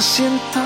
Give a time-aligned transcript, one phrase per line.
[0.00, 0.60] Lo siento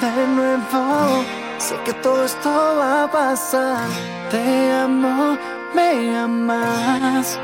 [0.00, 1.24] de nuevo,
[1.58, 3.88] sé que todo esto va a pasar.
[4.30, 5.36] Te amo,
[5.74, 7.40] me amas.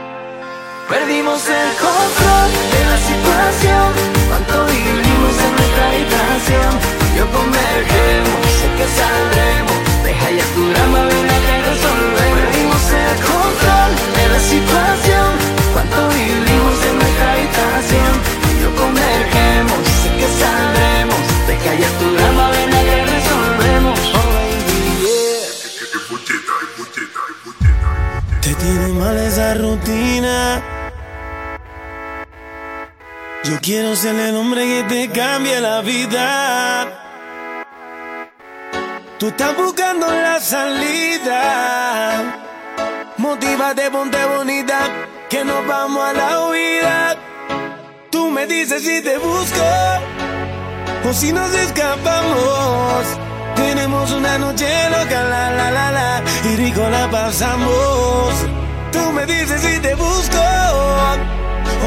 [0.89, 3.87] Perdimos el control de la situación,
[4.29, 6.73] cuánto vivimos en nuestra habitación.
[7.19, 12.39] Yo convergemos, sé que saldremos, deja ya tu drama, ven a que resolvemos.
[12.39, 15.31] Perdimos el control de la situación,
[15.73, 18.13] cuánto vivimos en nuestra habitación.
[18.63, 19.94] Yo convergemos
[20.25, 21.21] que saldremos.
[21.47, 24.01] Te callas tu drama, ven acá y resolvemos.
[28.41, 30.63] Te tiene mal esa rutina.
[33.45, 37.01] Yo quiero ser el hombre que te cambie la vida.
[39.19, 41.41] Tú estás buscando la salida.
[43.19, 44.79] Motívate, ponte bonita,
[45.29, 47.17] que nos vamos a la huida.
[48.11, 49.63] Tú me dices si te busco
[51.09, 53.05] o si nos escapamos.
[53.57, 58.35] Tenemos una noche loca, la la la la, y rico la pasamos.
[58.91, 60.43] Tú me dices si te busco,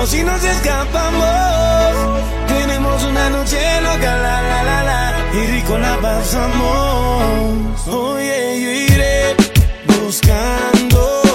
[0.01, 2.21] o si nos escapamos.
[2.47, 7.87] Tenemos una noche loca, la la la la, y rico la pasamos.
[7.87, 9.35] Oye, yo iré
[9.87, 11.26] buscando.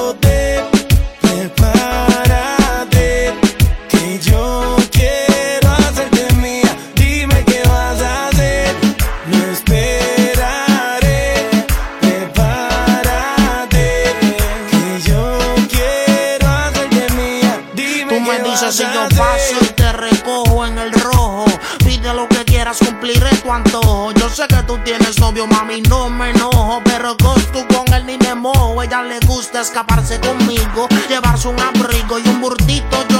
[24.16, 26.80] Yo sé que tú tienes novio, mami, no me enojo.
[26.84, 28.82] Pero con tú con él ni me mojo.
[28.82, 33.11] Ella le gusta escaparse conmigo, llevarse un abrigo y un burtito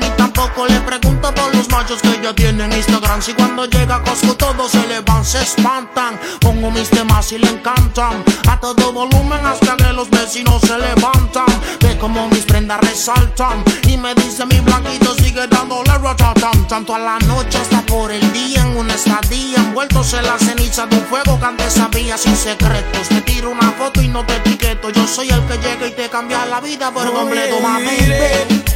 [0.00, 3.22] ni tampoco le pregunto por los machos que ya tienen Instagram.
[3.22, 6.18] Si cuando llega Costco todos se le van, se espantan.
[6.40, 8.24] Pongo mis temas y le encantan.
[8.48, 11.46] A todo volumen hasta que los vecinos se levantan.
[11.80, 13.62] Ve como mis prendas resaltan.
[13.86, 16.66] Y me dice mi blanquito sigue dándole ratatán.
[16.66, 19.58] Tanto a la noche hasta por el día en una estadía.
[19.58, 23.08] Envueltos en la ceniza de un fuego que antes sabía sin secretos.
[23.08, 24.90] Te tiro una foto y no te etiqueto.
[24.90, 28.75] Yo soy el que llega y te cambia la vida por completo, mami.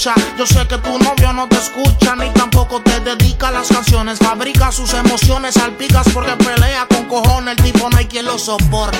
[0.00, 4.18] Yo sé que tu novio no te escucha ni tampoco te dedica las canciones.
[4.18, 7.58] Fabrica sus emociones, salpicas porque pelea con cojones.
[7.58, 8.98] El tipo no hay quien lo soporte.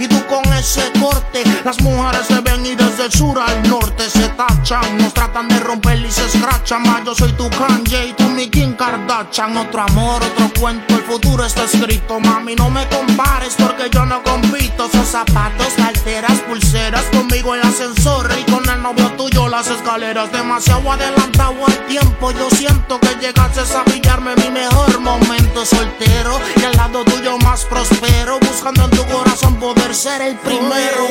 [0.00, 4.10] Y tú con ese corte, las mujeres se ven y desde el sur al norte
[4.10, 4.98] se tachan.
[4.98, 6.82] Nos tratan de romper y se escrachan.
[6.82, 9.56] Más yo soy tu Kanye y tú mi Kim Kardashian.
[9.56, 12.18] Otro amor, otro cuento, el futuro está escrito.
[12.18, 14.88] Mami, no me compares porque yo no compito.
[14.90, 18.49] Son zapatos, carteras, pulseras conmigo el ascensor y
[18.80, 20.32] novio tuyo las escaleras.
[20.32, 22.30] Demasiado adelantado al tiempo.
[22.32, 26.40] Yo siento que llegaste a pillarme mi mejor momento soltero.
[26.56, 28.38] Y al lado tuyo más prospero.
[28.40, 31.08] Buscando en tu corazón poder ser el primero.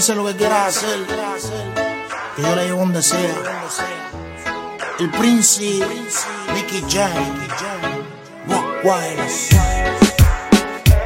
[0.00, 1.06] Buscando lo que quieras hacer,
[2.34, 3.34] que yo le llevo donde sea.
[4.98, 5.86] El príncipe,
[6.54, 7.12] Nicky Jam,
[8.82, 9.18] Walk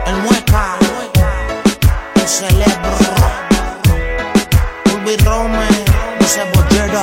[0.06, 0.76] el mueca,
[2.14, 2.96] el celebro,
[4.94, 5.66] Ulvi Rome,
[6.20, 7.02] ese bollero,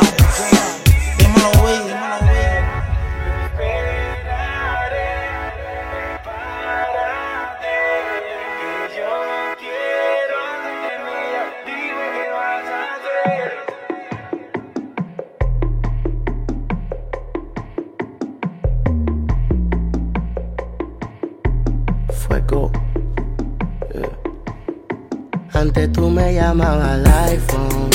[25.53, 27.89] Antes tú me llamabas al iPhone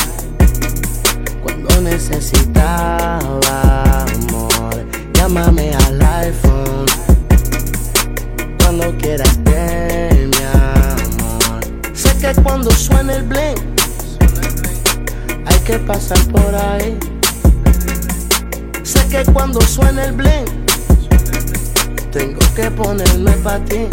[1.42, 3.18] cuando necesitaba
[4.02, 4.86] amor.
[5.14, 6.84] Llámame al iPhone
[8.58, 11.64] cuando quieras ver mi amor.
[11.94, 13.56] Sé que cuando suena el bling
[15.46, 16.98] hay que pasar por ahí.
[18.84, 20.44] Sé que cuando suena el bling
[22.12, 23.88] tengo que ponerme para ti.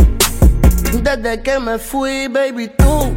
[1.02, 3.12] Desde que me fui, baby, tú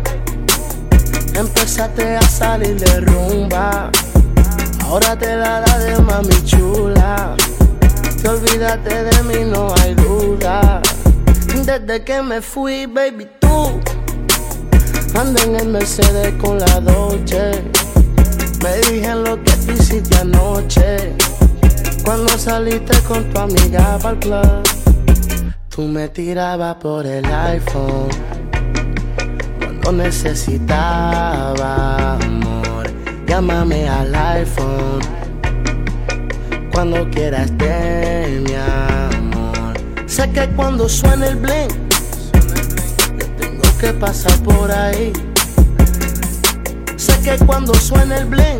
[1.34, 3.90] Empezaste a salir de rumba.
[4.84, 7.37] Ahora te la da de mami chula.
[8.23, 10.80] Te olvidaste de mí, no hay duda.
[11.64, 13.80] Desde que me fui, baby, tú
[15.14, 17.62] anda en el Mercedes con la Dolce.
[18.62, 21.14] Me dije lo que hiciste anoche.
[22.02, 24.75] Cuando saliste con tu amiga para el club,
[25.76, 28.09] tú me tirabas por el iPhone
[29.92, 32.90] necesitaba amor.
[33.26, 35.00] Llámame al iPhone
[36.73, 39.75] cuando quieras de mi amor.
[40.06, 41.68] Sé que cuando suene el bling,
[43.38, 45.12] tengo que pasar por ahí.
[46.97, 48.59] Sé que cuando suene el bling,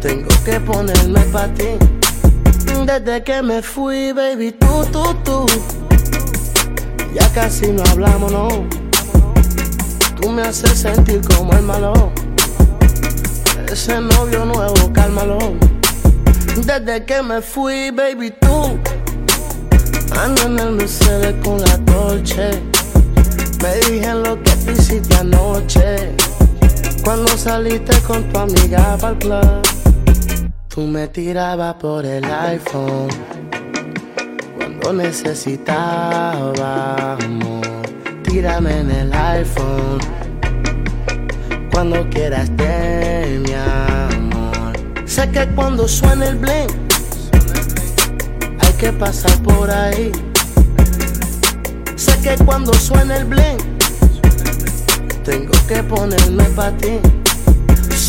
[0.00, 2.01] tengo que ponerme para ti.
[2.86, 5.46] Desde que me fui, baby, tú, tú, tú.
[7.14, 8.48] Ya casi no hablamos, no
[10.20, 12.12] Tú me haces sentir como el malo.
[13.70, 15.38] Ese novio nuevo, cálmalo.
[16.56, 18.78] Desde que me fui, baby, tú
[20.18, 22.50] ando en el Mercedes con la torche.
[23.62, 26.16] Me dije lo que te hiciste anoche.
[27.04, 29.81] Cuando saliste con tu amiga para el club,
[30.74, 33.08] tú me tirabas por el iPhone.
[34.56, 36.54] Cuando necesitaba
[37.14, 37.66] amor
[38.22, 39.98] tírame en el iPhone.
[41.70, 44.72] Cuando quieras de mi amor.
[45.04, 46.70] Sé que cuando suene el bling,
[48.60, 50.10] hay que pasar por ahí.
[51.96, 53.58] Sé que cuando suene el bling,
[55.22, 57.21] tengo que ponerme para ti.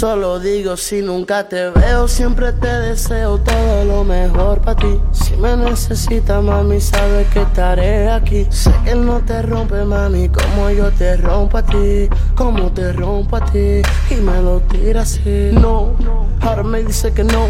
[0.04, 5.00] Solo digo si nunca te veo, siempre te deseo todo lo mejor para ti.
[5.14, 8.46] Si me necesitas, mami, sabes que estaré aquí.
[8.50, 12.10] Sé que no te rompe, mami, como yo te rompo a ti.
[12.36, 13.82] Como te rompo a ti.
[14.10, 15.52] Y me lo tira así.
[15.54, 15.96] No,
[16.42, 17.46] ahora me dice que no.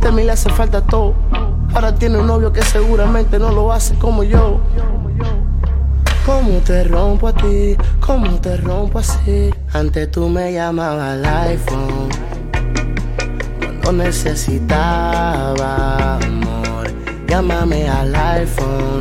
[0.00, 1.12] De mí le hace falta todo.
[1.74, 4.60] Ahora tiene un novio que seguramente no lo hace como yo.
[6.26, 9.50] Como te rompo a ti, como te rompo así.
[9.72, 12.10] Antes tú me llamabas al iPhone.
[13.82, 16.90] Cuando necesitaba amor,
[17.26, 19.00] llámame al iPhone.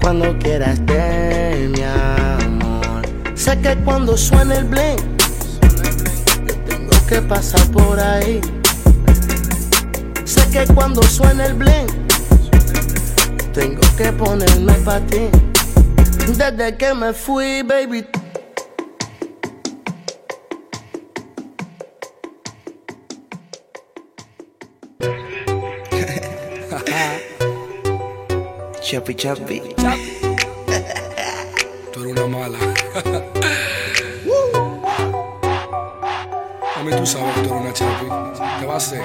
[0.00, 3.02] Cuando quieras de mi amor.
[3.34, 5.16] Sé que cuando suena el bling,
[6.66, 8.40] tengo que pasar por ahí.
[10.24, 12.07] Sé que cuando suena el bling
[13.58, 15.28] tengo que ponerme pa' ti.
[16.28, 18.06] Desde que me fui, baby.
[28.80, 29.60] chapi chapi.
[31.92, 32.58] Tú eres una mala.
[36.76, 38.06] A mí tú sabes que tú eres una chapi.
[38.60, 39.02] ¿Qué va a hacer?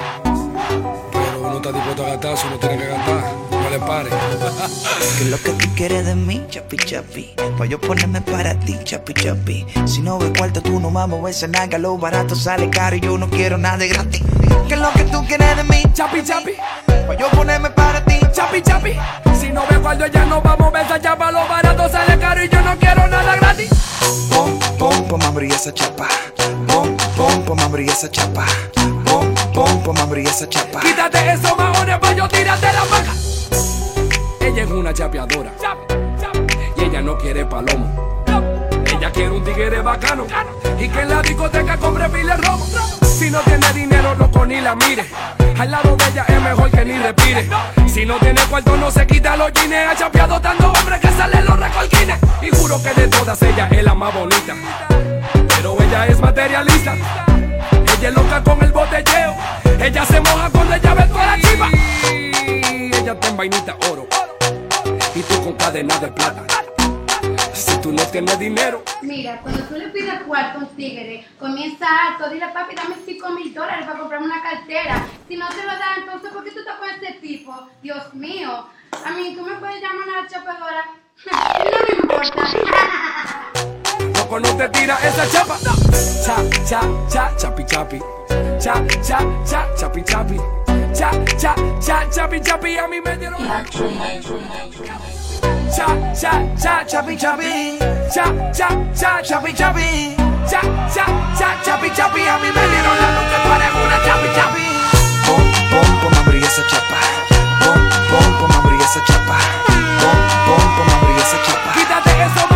[1.64, 4.10] Está dispuesto a gastar, si uno tiene que gastar no le pare.
[4.10, 7.34] ¿Qué es lo que tú quieres de mí, chapi chapi?
[7.56, 9.66] Pa' yo ponerme para ti, chapi chapi.
[9.86, 13.16] Si no ve cuarto, tú no mames ese naga, lo barato sale caro y yo
[13.16, 14.22] no quiero nada de gratis.
[14.68, 16.52] ¿Qué es lo que tú quieres de mí, chapi chapi?
[17.06, 18.92] Pa' yo ponerme para ti, chapi chapi.
[19.40, 22.48] Si no ve cuarto, ya no vamos a esa chapa, lo barato sale caro y
[22.50, 23.70] yo no quiero nada gratis.
[24.28, 26.08] Pom, pom, pom, abrí esa chapa.
[26.66, 28.44] Pom, pom, pom, abrí esa chapa.
[29.54, 30.80] Pom, pom, esa chapa.
[30.80, 33.12] Quítate esos maones pa' yo tirarte la vaca.
[34.40, 35.52] Ella es una chapeadora.
[36.76, 38.24] Y ella no quiere palomo.
[38.84, 40.26] Ella quiere un tigre bacano.
[40.76, 42.66] Y que en la discoteca compre pile romo.
[43.02, 45.06] Si no tiene dinero, loco, ni la mire.
[45.56, 47.48] Al lado de ella es mejor que ni respire.
[47.86, 49.72] Si no tiene cuarto, no se quita los jeans.
[49.72, 52.18] Ha chapeado tanto hombre que salen los recolquines.
[52.42, 54.56] Y juro que de todas ella es la más bonita.
[55.46, 56.96] Pero ella es materialista.
[58.04, 59.34] Ella loca con el botelleo.
[59.80, 61.68] Ella se moja cuando ella ve toda la chiva.
[62.06, 64.06] Ella en vainita oro
[65.14, 66.42] y tú con cadena de plata.
[67.54, 68.82] Si tú no tienes dinero.
[69.00, 73.54] Mira, cuando tú le pides cuarto a tigre, comienza alto, dile papi, dame 5 mil
[73.54, 75.06] dólares para comprarme una cartera.
[75.26, 77.70] Si no te lo da, entonces, ¿por qué tú estás con ese tipo?
[77.80, 78.66] Dios mío.
[79.02, 80.84] A mí, tú me puedes llamar a la chapadora.
[81.72, 83.70] no me importa.
[84.34, 85.56] Loco, no te tira esa chapa.
[86.24, 88.00] Cha, cha, cha, chapi, chapi.
[88.58, 90.36] Cha, cha, cha, chapi, chapi.
[90.92, 92.76] Cha, cha, cha, chapi, chapi.
[92.78, 93.38] A mí me dieron.
[95.70, 97.78] Cha, cha, cha, chapi, chapi.
[98.12, 100.16] Cha, cha, cha, chapi, chapi.
[100.50, 100.60] Cha,
[100.94, 101.06] cha,
[101.38, 102.20] cha, chapi, chapi.
[102.26, 104.64] A mí me dieron la luz que tú eres una chapi, chapi.
[105.26, 106.98] Pom, pom, pom, abrí esa chapa.
[107.60, 107.78] Pom,
[108.10, 109.38] pom, pom, abrí esa chapa.
[109.66, 111.72] Pom, pom, pom, abrí esa chapa.
[111.74, 112.53] Quítate esos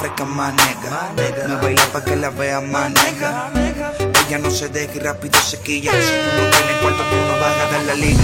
[0.00, 0.24] fresca.
[1.46, 3.50] Me baila pa' que la vea más negra.
[4.26, 5.92] Ella no se deja y rápido se quilla.
[5.92, 8.22] Si tú no tienes cuarto, tú no vas a ganar la liga.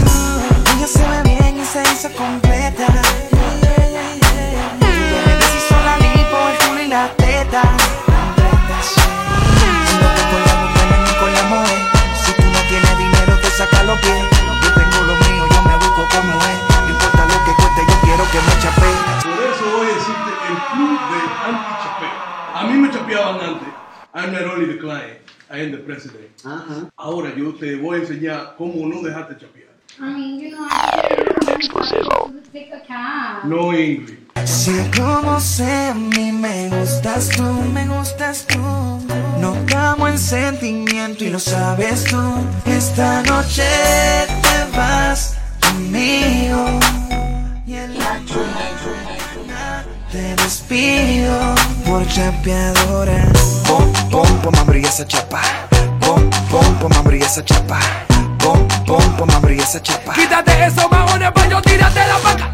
[0.77, 2.87] Ella se ve bien y se hizo completa.
[4.81, 7.63] Le deshizo la lipo, el culo y la teta.
[8.91, 9.01] Sí.
[10.01, 11.81] No te con la mujer ni con la mujer.
[12.25, 14.25] Si tú no tienes dinero, te saca los pies.
[14.63, 16.66] Yo tengo lo mío, yo me busco como es.
[23.17, 23.69] Chapeaban antes.
[24.15, 25.19] I'm not only the client,
[25.51, 26.31] I am the president.
[26.97, 29.67] Ahora yo te voy a enseñar cómo no dejarte chapear.
[29.99, 30.69] I mean, you know,
[32.87, 33.45] cab.
[33.45, 34.19] No English.
[34.45, 37.43] Sé cómo sé, a mí me gustas tú,
[37.73, 38.59] me gustas tú.
[39.41, 42.21] No estamos en sentimiento y lo sabes tú.
[42.67, 43.65] Esta noche
[44.43, 46.79] te vas conmigo.
[47.67, 48.21] Y en la
[50.17, 51.55] te despido
[51.85, 53.29] por chapeadora.
[53.67, 55.41] Pom, pom, pom, abrí esa chapa.
[56.01, 57.79] Pom, pom, pom, abrí esa chapa.
[58.39, 60.15] Pom, pom, pom, abrí esa chapa.
[60.15, 62.51] Quítate esos maones pa' yo tírate la vaca.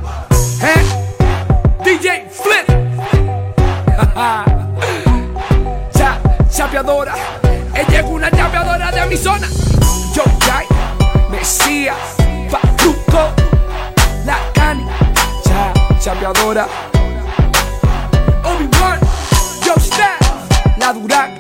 [0.63, 0.83] ¿Eh?
[1.85, 2.67] DJ Flip.
[5.97, 6.19] cha,
[6.51, 7.15] chapeadora.
[7.75, 9.49] Ella es una chapeadora de mi zona.
[10.15, 10.67] Yo, Jai,
[11.31, 11.97] Mesías,
[12.51, 13.31] Patuco,
[14.27, 14.85] La Cani.
[15.45, 16.67] Cha, chapeadora.
[18.45, 18.99] Obi-Wan,
[19.65, 20.19] Yo, Star,
[20.79, 21.31] La Durac.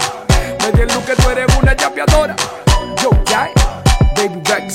[0.62, 2.36] Me di el look que tú eres una chapeadora.
[3.02, 3.50] Yo, Jai,
[4.16, 4.74] Baby Rex.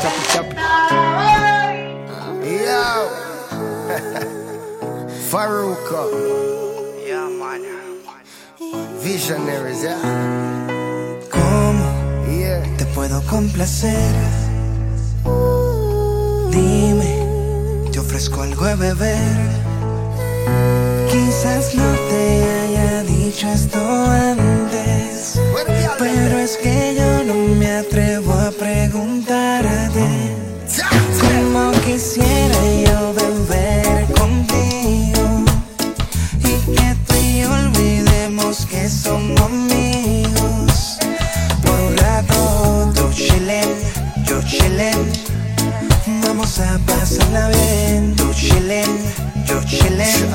[0.00, 0.54] chapi, chapi.
[2.64, 3.10] Yo,
[5.30, 6.02] Faruka.
[7.06, 7.62] Yeah, man.
[9.02, 9.98] Visionaries, yeah.
[11.30, 11.86] ¿Cómo
[12.26, 12.62] Yeah.
[12.78, 14.14] te puedo complacer?
[16.50, 17.12] Dime,
[17.92, 19.67] te ofrezco algo de beber.
[21.10, 23.78] Quizás no te haya dicho esto
[24.10, 25.40] antes,
[25.98, 30.06] pero es que yo no me atrevo a preguntarte.
[31.20, 35.44] Como quisiera yo beber contigo
[36.40, 39.97] y que tú y yo olvidemos que somos amigos.
[46.56, 48.16] Vamos a pasarla bien.
[48.16, 48.88] Tú chillen,
[49.44, 50.34] yo chillen.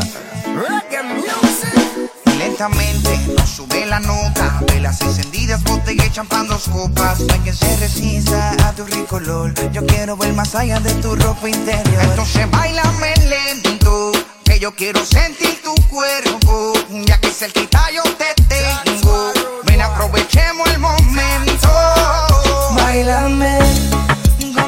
[2.37, 7.53] Lentamente nos sube la nota Velas encendidas, botella y champán, dos copas No hay que
[7.53, 9.53] se resista a tu rico olor.
[9.71, 12.03] Yo quiero ver más allá de tu ropa interior.
[12.03, 14.11] Entonces bailame lento
[14.43, 16.73] Que yo quiero sentir tu cuerpo
[17.07, 21.69] Ya que cerquita yo te tengo Ven aprovechemos el momento
[22.75, 23.62] Bailame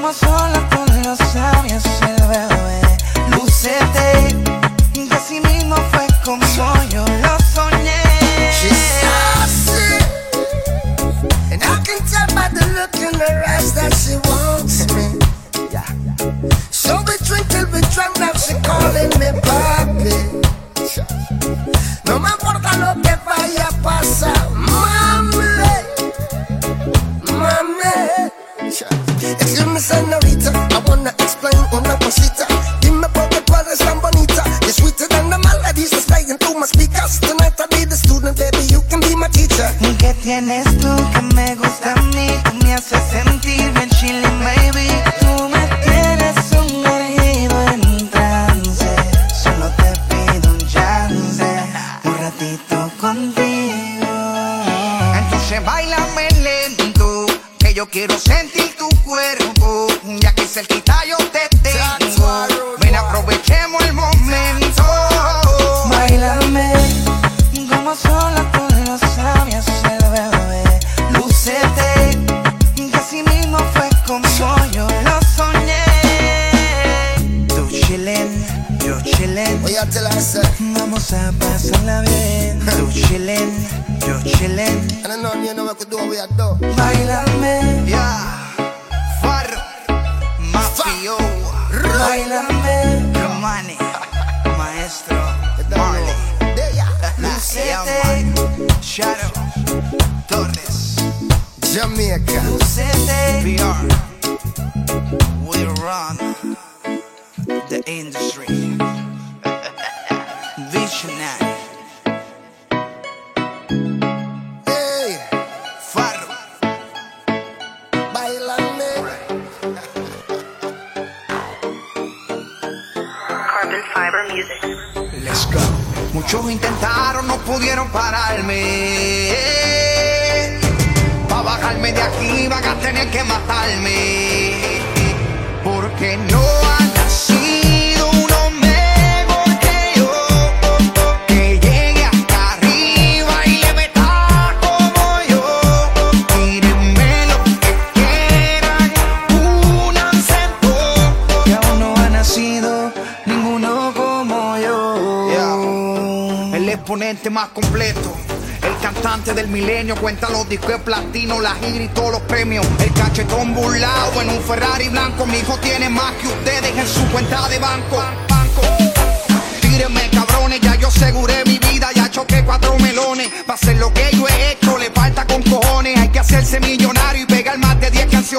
[0.05, 2.81] como sola con los sabios el bebé.
[3.31, 4.35] Lúcete,
[4.93, 6.74] que así mismo fue como yo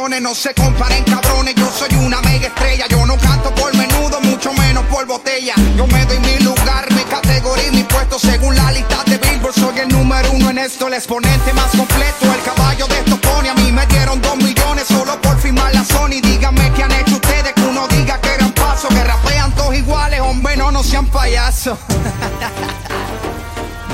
[0.09, 0.23] de 10 canciones.
[0.23, 2.87] No se comparen cabrones, yo soy una mega estrella.
[2.89, 5.55] Yo no canto por menudo, mucho menos por botella.
[5.77, 9.55] Yo me doy mi lugar, mi categoría y mi puesto según la lista de Billboard.
[9.55, 12.33] Soy el número uno en esto, el exponente más completo.
[12.33, 15.85] El caballo de estos pone a mí me dieron dos millones solo por firmar la
[15.85, 16.21] Sony.
[16.23, 20.21] Díganme qué han hecho ustedes que uno diga que eran pasos, que rapean todos iguales,
[20.21, 21.79] hombre, no, no sean payasos.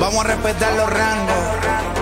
[0.01, 2.02] Vamos a respetar los rangos.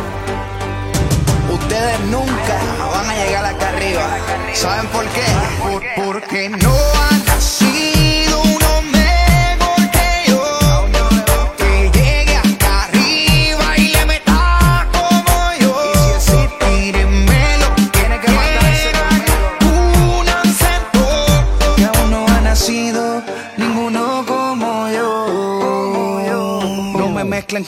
[2.10, 2.58] Nunca
[2.92, 4.06] van a llegar acá arriba.
[4.54, 5.22] ¿Saben por qué?
[5.62, 6.74] Por- porque no
[7.10, 7.99] han nacido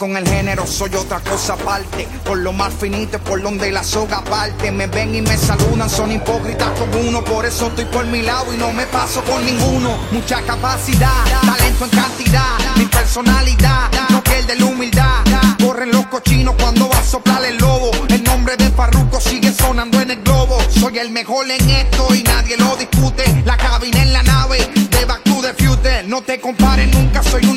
[0.03, 2.09] con el género, soy otra cosa aparte.
[2.25, 4.73] Por lo más finito, por donde la soga parte.
[4.73, 7.23] Me ven y me saludan, son hipócritas como uno.
[7.23, 9.97] Por eso estoy por mi lado y no me paso con ninguno.
[10.11, 11.13] Mucha capacidad,
[11.43, 12.59] talento en cantidad.
[12.75, 15.23] Mi personalidad no pierde la humildad.
[15.65, 17.93] Corren los cochinos cuando va a soplar el lobo.
[18.09, 20.59] El nombre de Farruko sigue sonando en el globo.
[20.81, 23.43] Soy el mejor en esto y nadie lo discute.
[23.45, 26.03] La cabina en la nave de Back to the Future.
[26.09, 27.52] No te compares nunca, soy un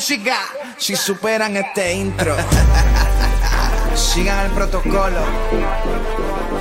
[0.00, 2.36] si superan este intro.
[3.96, 5.20] Sigan el protocolo.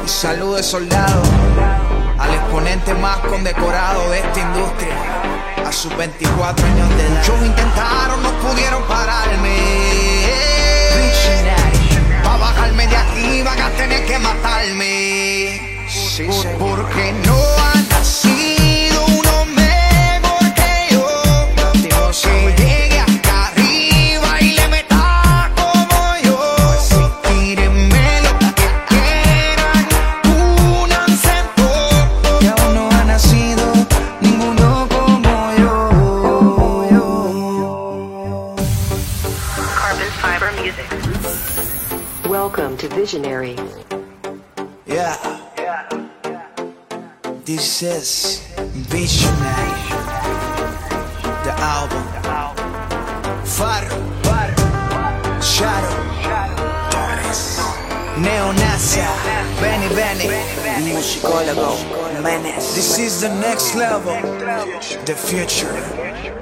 [0.04, 1.21] Y salude soldado
[2.17, 4.95] al exponente más condecorado de esta industria.
[5.63, 7.19] A sus 24 años de edad.
[7.19, 9.58] Muchos intentaron, no pudieron pararme.
[12.23, 15.86] Pa' bajarme de aquí van a tener que matarme.
[15.88, 16.28] Sí.
[16.58, 17.38] Porque no
[17.71, 18.37] han nacido
[47.80, 48.40] This is
[48.90, 49.70] Visionary.
[51.46, 52.08] The album.
[53.46, 54.02] Faro.
[55.40, 55.94] Shadow.
[56.90, 57.60] Torres.
[58.18, 59.06] Neonasia.
[59.62, 60.28] Benny Benny.
[60.90, 61.78] Musicólogo.
[62.24, 62.74] Menes.
[62.74, 64.16] This is the next level.
[65.06, 66.37] The future.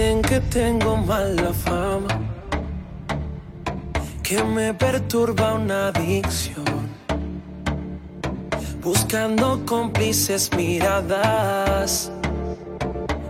[0.00, 2.08] Que tengo mala fama,
[4.22, 6.64] que me perturba una adicción.
[8.80, 12.10] Buscando cómplices miradas.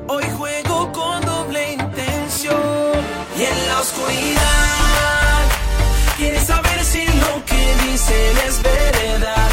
[0.07, 3.01] Hoy juego con doble intención.
[3.37, 5.43] Y en la oscuridad,
[6.19, 9.50] quieres saber si lo que dicen es verdad.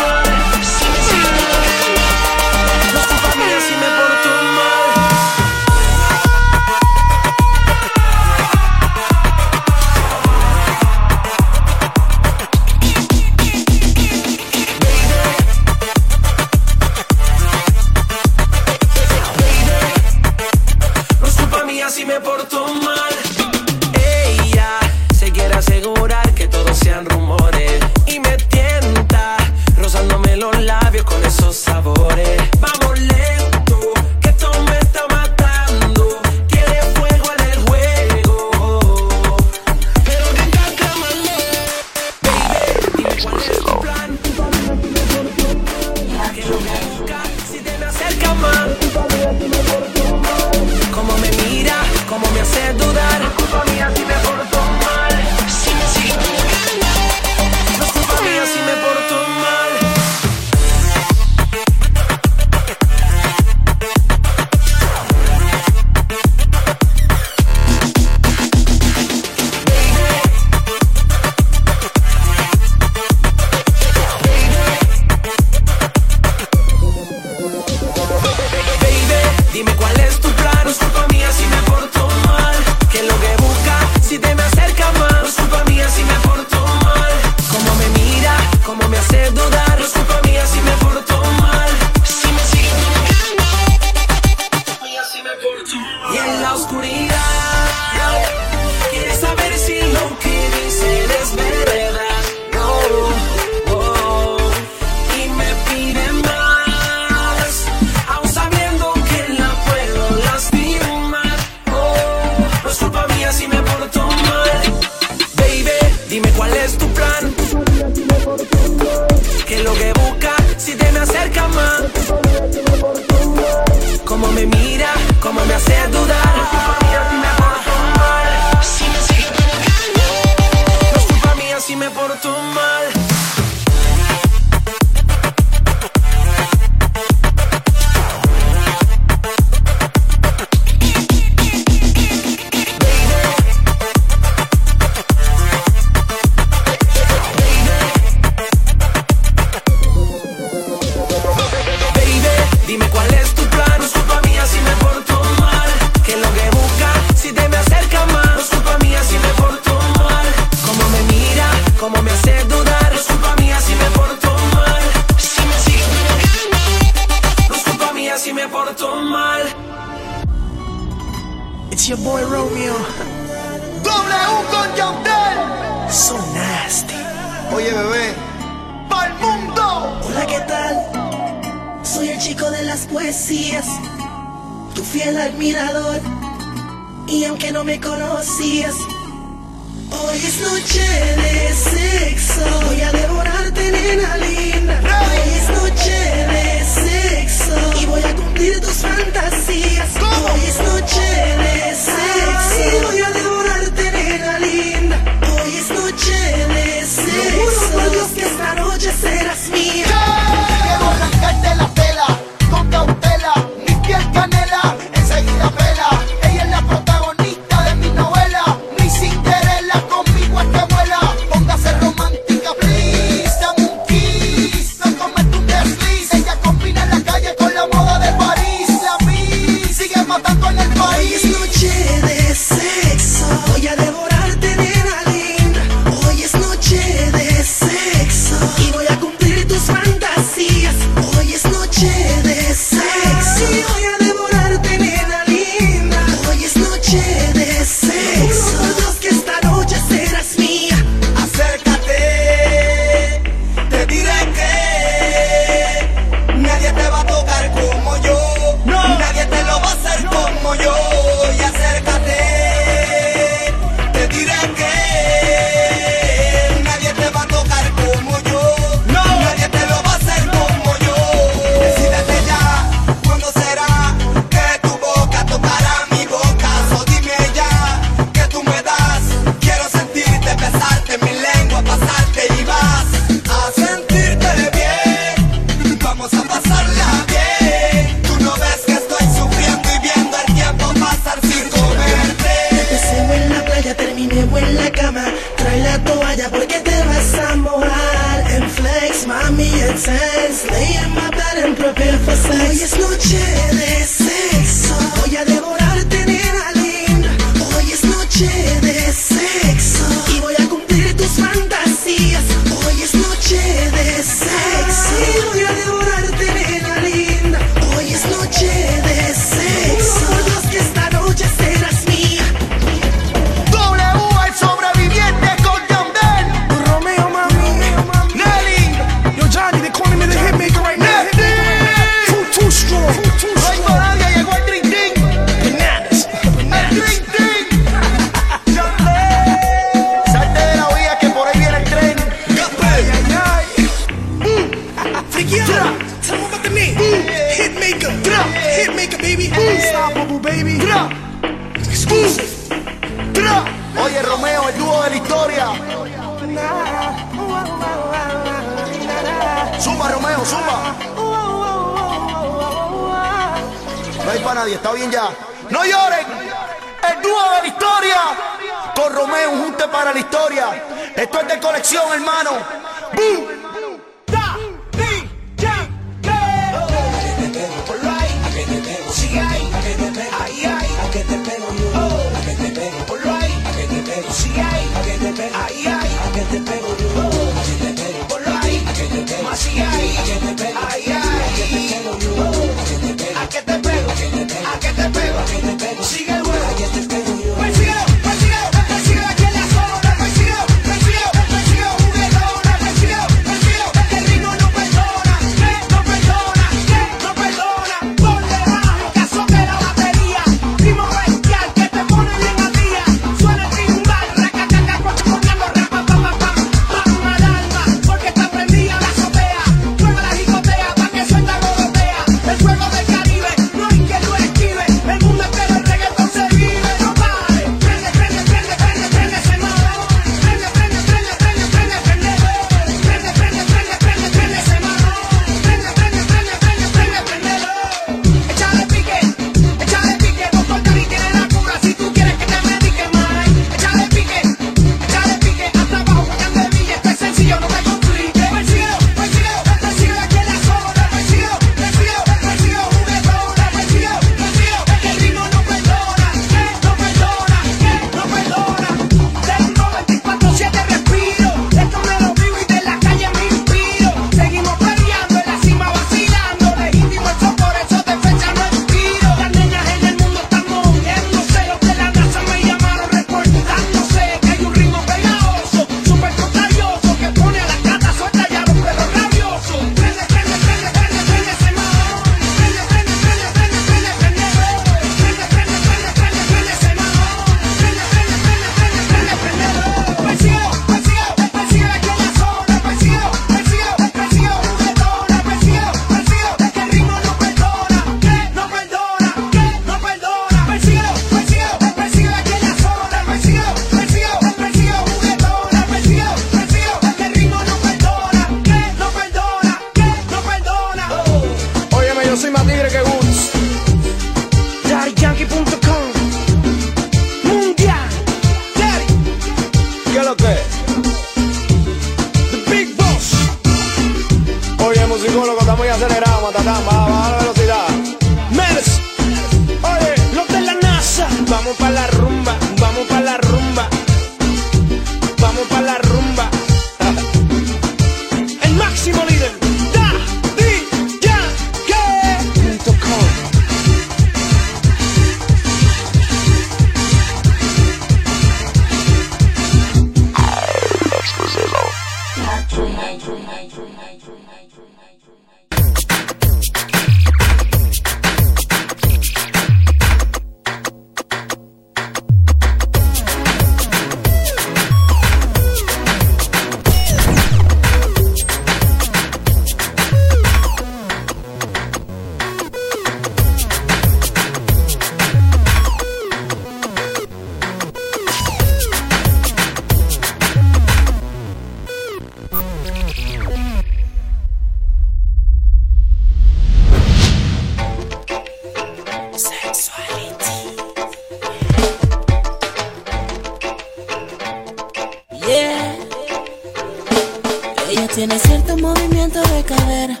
[597.94, 600.00] Tiene cierto movimiento de cadera.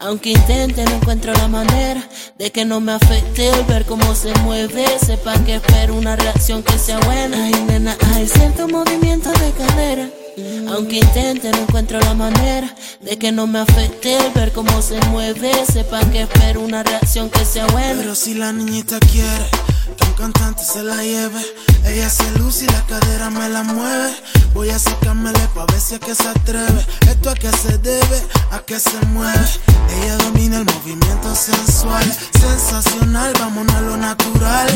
[0.00, 2.02] Aunque intente, no encuentro la manera
[2.36, 4.84] de que no me afecte el ver cómo se mueve.
[4.98, 7.44] Sepa que espero una reacción que sea buena.
[7.44, 10.08] Ay, nena, hay cierto movimiento de cadera.
[10.72, 15.00] Aunque intente, no encuentro la manera de que no me afecte el ver cómo se
[15.08, 15.52] mueve.
[15.72, 18.00] Sepa que espero una reacción que sea buena.
[18.00, 19.77] Pero si la niñita quiere
[20.18, 21.40] cantante se la lleve,
[21.84, 24.16] ella se luce y la cadera me la mueve.
[24.52, 26.84] Voy a sacármele pa' ver si es que se atreve.
[27.08, 29.46] Esto a qué se debe, a qué se mueve.
[30.02, 32.04] Ella domina el movimiento sensual,
[32.40, 34.68] sensacional, vámonos a lo natural.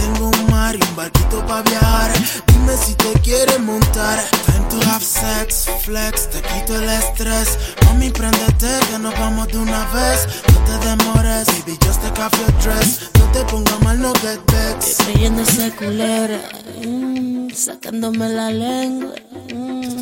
[0.00, 2.12] Tengo un mar y un barquito pa' viajar.
[2.48, 4.18] Dime si te quieres montar.
[4.46, 7.56] Time to have sex, flex, te quito el estrés.
[7.84, 10.26] Mami, préndete que nos vamos de una vez.
[10.52, 13.10] No te demores, baby, just take off your dress.
[13.18, 14.87] No te pongas mal, no get vexed.
[14.96, 16.40] Creyendo esa culebra,
[16.86, 19.14] mm, sacándome la lengua.
[19.52, 19.98] mm.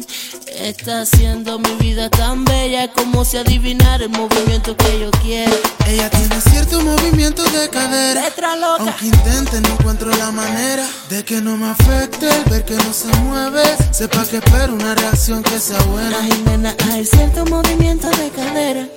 [0.59, 5.55] Está haciendo mi vida tan bella como si adivinara el movimiento que yo quiero.
[5.87, 8.23] Ella tiene cierto movimiento de cadera.
[8.23, 8.77] Letra loca.
[8.79, 12.93] Aunque intente, no encuentro la manera de que no me afecte el ver que no
[12.93, 13.63] se mueve.
[13.93, 16.17] Sepa que espero una reacción que sea buena.
[16.21, 18.89] Ay, nena, hay cierto movimiento de cadera.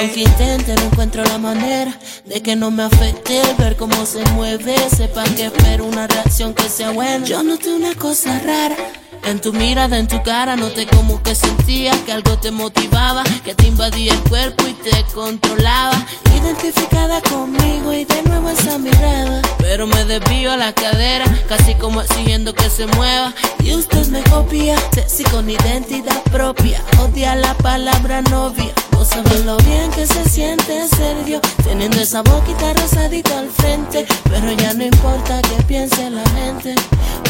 [0.00, 4.24] Aunque intente, no encuentro la manera de que no me afecte el ver cómo se
[4.32, 4.76] mueve.
[4.96, 7.24] Sepa que espero una reacción que sea buena.
[7.24, 8.76] Yo noté una cosa rara.
[9.24, 13.54] En tu mirada, en tu cara, noté como que sentía que algo te motivaba, que
[13.54, 15.94] te invadía el cuerpo y te controlaba.
[16.34, 19.40] Identificada conmigo y de nuevo esa mirada.
[19.58, 23.32] Pero me desvío a la cadera, casi como exigiendo que se mueva.
[23.62, 26.82] Y usted me copia, sexy con identidad propia.
[27.00, 28.72] Odia la palabra novia.
[28.92, 34.06] No saben lo bien que se siente ser Dios, teniendo esa boquita rosadita al frente.
[34.24, 36.74] Pero ya no importa que piense la gente,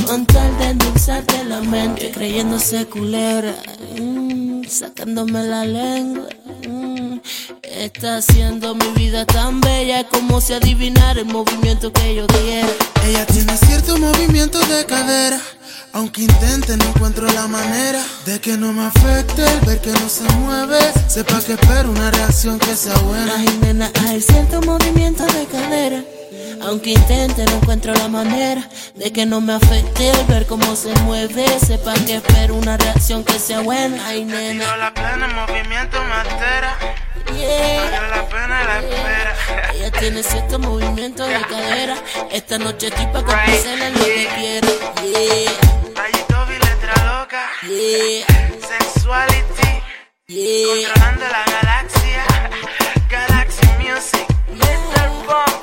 [0.07, 1.82] con tal de endulzarte la mente.
[1.91, 3.57] Creyéndose culebra,
[3.99, 6.29] mm, sacándome la lengua.
[6.69, 7.19] mm.
[7.63, 12.69] Está haciendo mi vida tan bella como si adivinara el movimiento que yo quiero.
[13.05, 15.41] Ella tiene cierto movimiento de cadera.
[15.93, 20.09] Aunque intente, no encuentro la manera de que no me afecte el ver que no
[20.09, 20.79] se mueve.
[21.09, 23.35] Sepa que espero una reacción que sea buena.
[23.37, 26.05] Ay, nena, hay cierto movimiento de cadera.
[26.61, 30.93] Aunque intente, no encuentro la manera de que no me afecte el ver cómo se
[31.03, 31.47] mueve.
[31.59, 34.07] Sepa que espero una reacción que sea buena.
[34.07, 34.77] Ay, nena.
[34.77, 36.77] La plena, el movimiento me altera.
[37.37, 38.09] Yeah.
[38.11, 39.73] La pena la espera.
[39.75, 41.97] Ella tiene cierto movimiento de cadera.
[42.31, 44.69] Esta noche estoy pa' complacerle lo que quiera.
[45.03, 45.53] Yeah.
[45.95, 47.51] Rayito y letra loca.
[47.63, 48.27] Yeah.
[48.61, 49.83] Sexuality.
[50.27, 50.89] Yeah.
[50.89, 52.25] Controlando la galaxia.
[53.09, 54.27] Galaxy Music.
[54.49, 55.13] Mr.
[55.27, 55.62] Gerente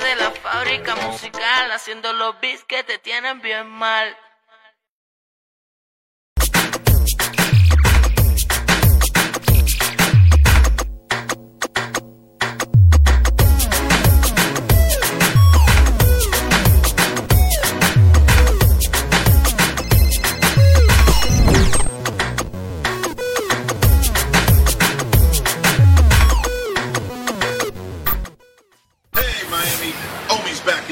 [0.00, 4.16] de la fábrica musical, haciendo los beats que te tienen bien mal.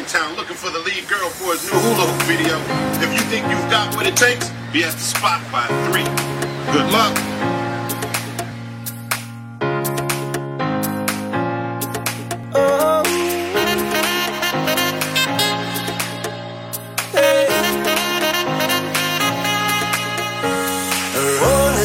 [0.09, 2.57] Town looking for the lead girl for his new hula hoop video.
[3.05, 6.05] If you think you've got what it takes, be at the spot by three.
[6.73, 7.15] Good luck.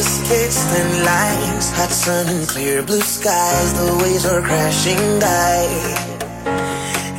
[0.04, 3.74] Skates and lines, hot sun and clear blue skies.
[3.74, 6.13] The waves are crashing by.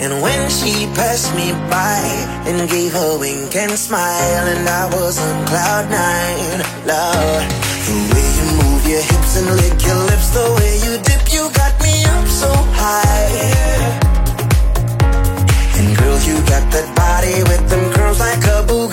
[0.05, 1.97] And when she passed me by
[2.45, 7.41] and gave her wink and smile, and I was on cloud nine, love.
[7.87, 11.49] The way you move your hips and lick your lips, the way you dip, you
[11.57, 13.33] got me up so high.
[15.73, 18.84] And girl, you got that body with them curls like a balloon.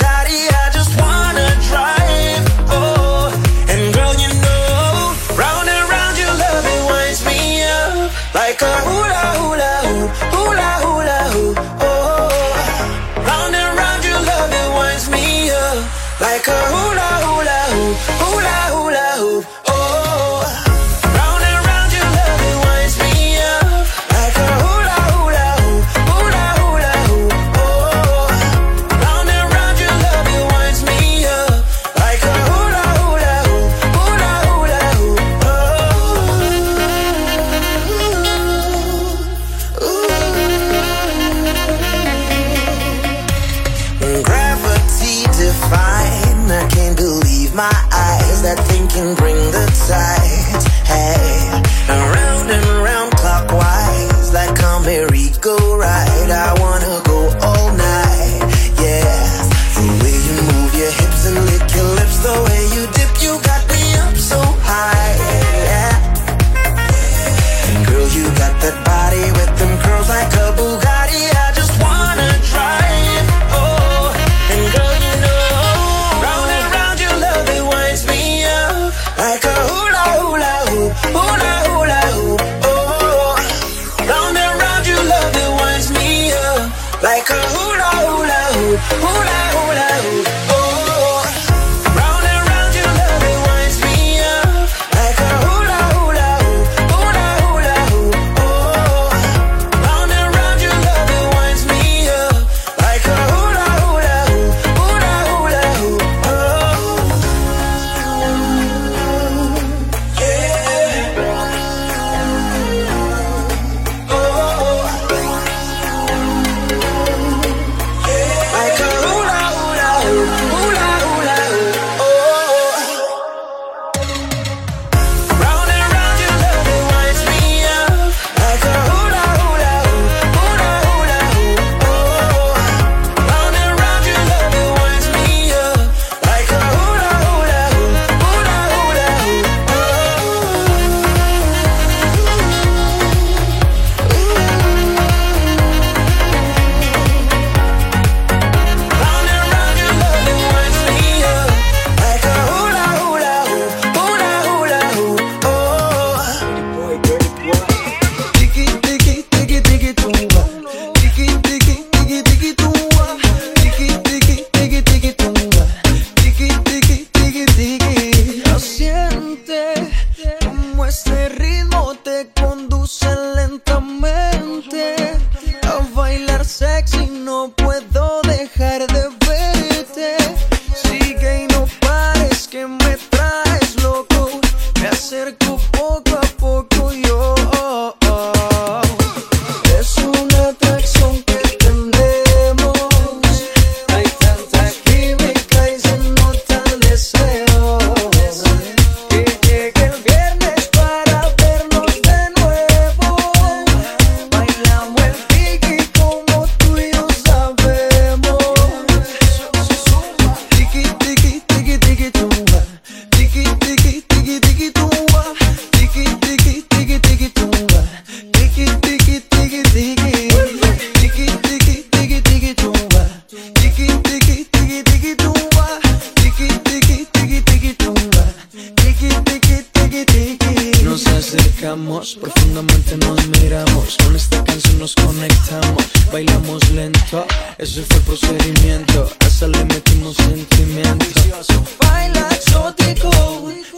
[241.05, 241.63] vicioso.
[241.79, 243.11] Baila exótico,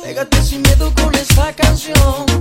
[0.03, 2.34] pégate sin miedo con esta canción.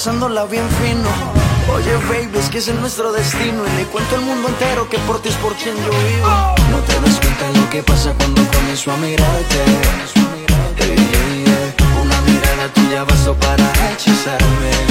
[0.00, 1.10] pasándola bien fino.
[1.74, 3.66] Oye, baby, es que ese es nuestro destino.
[3.66, 6.54] Y le cuento al mundo entero que por ti es por quien yo vivo.
[6.70, 9.58] No te das cuenta lo que pasa cuando comienzo a mirarte.
[10.76, 12.00] Hey, yeah, yeah.
[12.00, 14.89] Una mirada tuya bastó para hechizarme.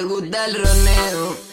[0.00, 1.47] Le gusta el roneo.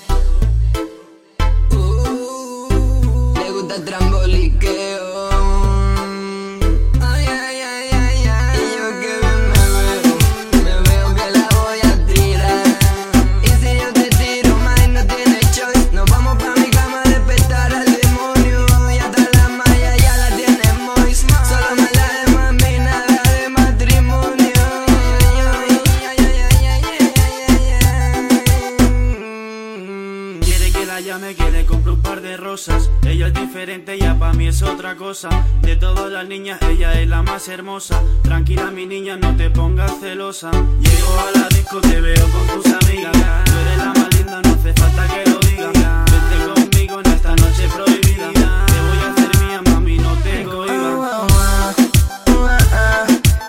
[34.93, 35.29] Cosa.
[35.61, 37.99] De todas las niñas, ella es la más hermosa.
[38.21, 40.51] Tranquila, mi niña, no te pongas celosa.
[40.51, 43.11] Llego a la disco, te veo con tus amigas.
[43.45, 45.73] Tú eres la más linda, no hace falta que lo digas.
[46.11, 48.31] Vente conmigo en esta noche prohibida.
[48.67, 51.75] Te voy a hacer mía, mami, no te cohibas.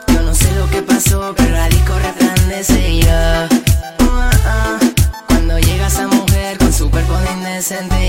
[0.08, 3.10] Yo no sé lo que pasó, pero la disco resplandece y yo.
[3.10, 4.78] Ah.
[5.26, 8.05] Cuando llega esa mujer con su cuerpo de indecente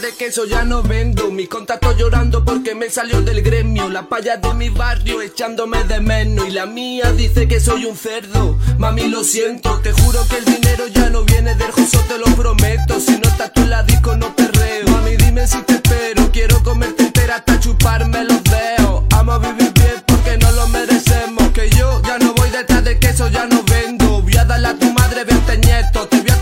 [0.00, 1.30] de queso, ya no vendo.
[1.30, 3.88] Mi contacto llorando porque me salió del gremio.
[3.88, 6.48] La paya de mi barrio echándome de menos.
[6.48, 8.58] Y la mía dice que soy un cerdo.
[8.78, 12.26] Mami, lo siento, te juro que el dinero ya no viene del joso, te lo
[12.36, 13.00] prometo.
[13.00, 14.86] Si no estás tú en la disco, no perreo.
[14.88, 16.30] Mami, dime si te espero.
[16.32, 19.04] Quiero comerte entera hasta chuparme los dedos.
[19.12, 21.48] Amo vivir bien porque no lo merecemos.
[21.52, 24.22] Que yo ya no voy detrás de queso, ya no vendo.
[24.22, 26.08] Voy a darle a tu madre 20 nietos.
[26.10, 26.35] Te voy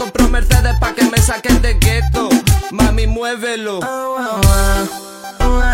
[3.24, 3.78] muévelo.
[3.78, 4.40] Oh, oh,
[5.40, 5.64] oh.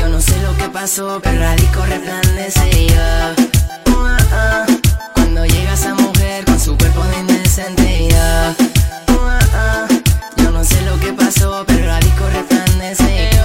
[0.00, 3.34] Yo no sé lo que pasó, pero la disco resplandece yo.
[5.12, 8.54] Cuando llega esa mujer con su cuerpo de indecente yo.
[10.36, 13.37] Yo no sé lo que pasó, pero la disco resplandece yo.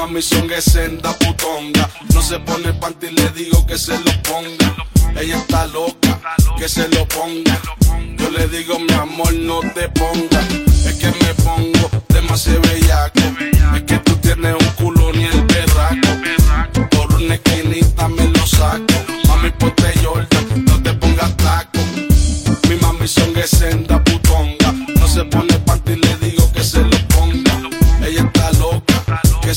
[0.00, 1.88] Mami son senda putonga.
[2.14, 4.74] No se pone panty y le digo que se lo ponga.
[5.20, 6.18] Ella está loca,
[6.58, 7.58] que se lo ponga.
[8.16, 10.40] Yo le digo, mi amor, no te ponga.
[10.86, 13.20] Es que me pongo demasiado bellaco.
[13.76, 16.10] Es que tú tienes un culo ni el berraco.
[16.90, 18.94] Por una esquinita me lo saco.
[19.28, 21.80] Mami, ponte Jordan, no te pongas taco.
[22.68, 24.02] Mi mami son senda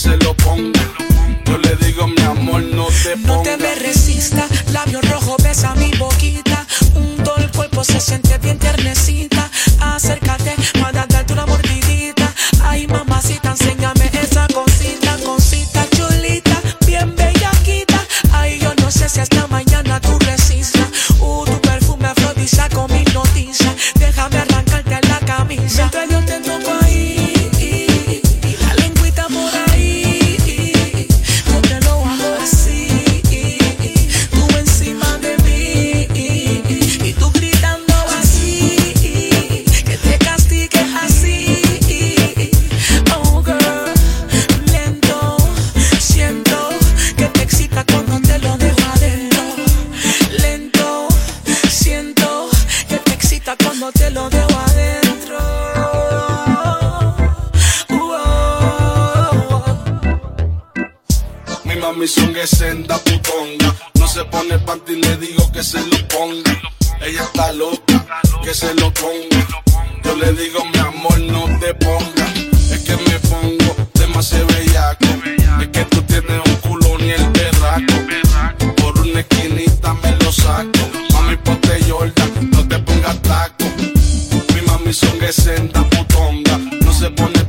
[0.03, 0.81] se lo ponga.
[1.45, 3.43] Yo le digo, mi amor, no te No ponga.
[3.43, 6.65] te me resista, labio rojo besa mi boquita.
[6.93, 9.02] Junto el cuerpo se siente bien tiernecita.
[62.03, 63.73] Mami son que senda putonga.
[63.95, 66.51] No se pone panty, le digo que se lo ponga.
[67.01, 68.05] Ella está loca,
[68.43, 69.47] que se lo ponga.
[70.03, 72.25] Yo le digo, mi amor, no te ponga.
[72.71, 75.05] Es que me pongo demasiado bellaco.
[75.61, 77.95] Es que tú tienes un culo ni el berraco.
[78.77, 80.83] Por una esquinita me lo saco.
[81.13, 83.65] Mami, ponte Jordan, no te pongas taco.
[84.53, 86.57] Mi mami son que senda putonga.
[86.57, 87.43] No se pone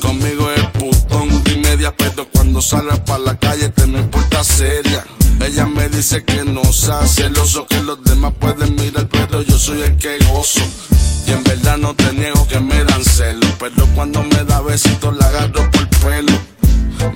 [0.00, 5.04] conmigo es putón y media, pero cuando salga para la calle te me porta seria.
[5.40, 9.82] Ella me dice que no sea celoso, que los demás pueden mirar, pero yo soy
[9.82, 10.60] el que gozo.
[11.26, 15.16] Y en verdad no te niego que me dan celos, pero cuando me da besitos
[15.16, 16.38] la agarro por pelo.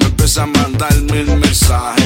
[0.01, 1.98] Me empieza a mandar mil mensajes,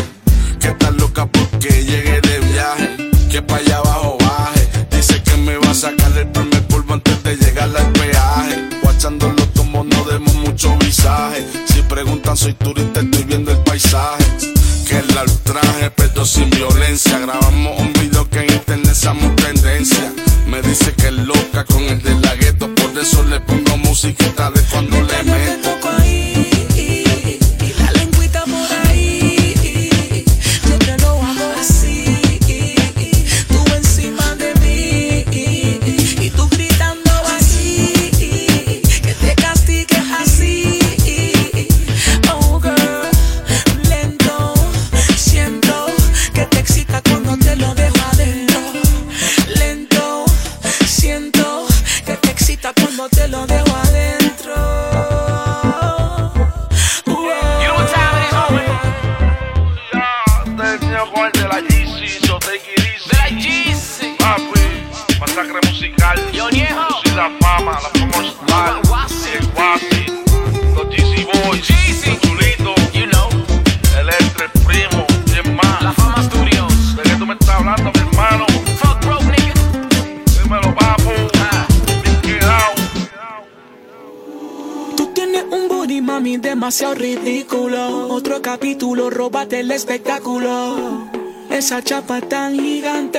[91.73, 93.19] Esa chapa tan gigante.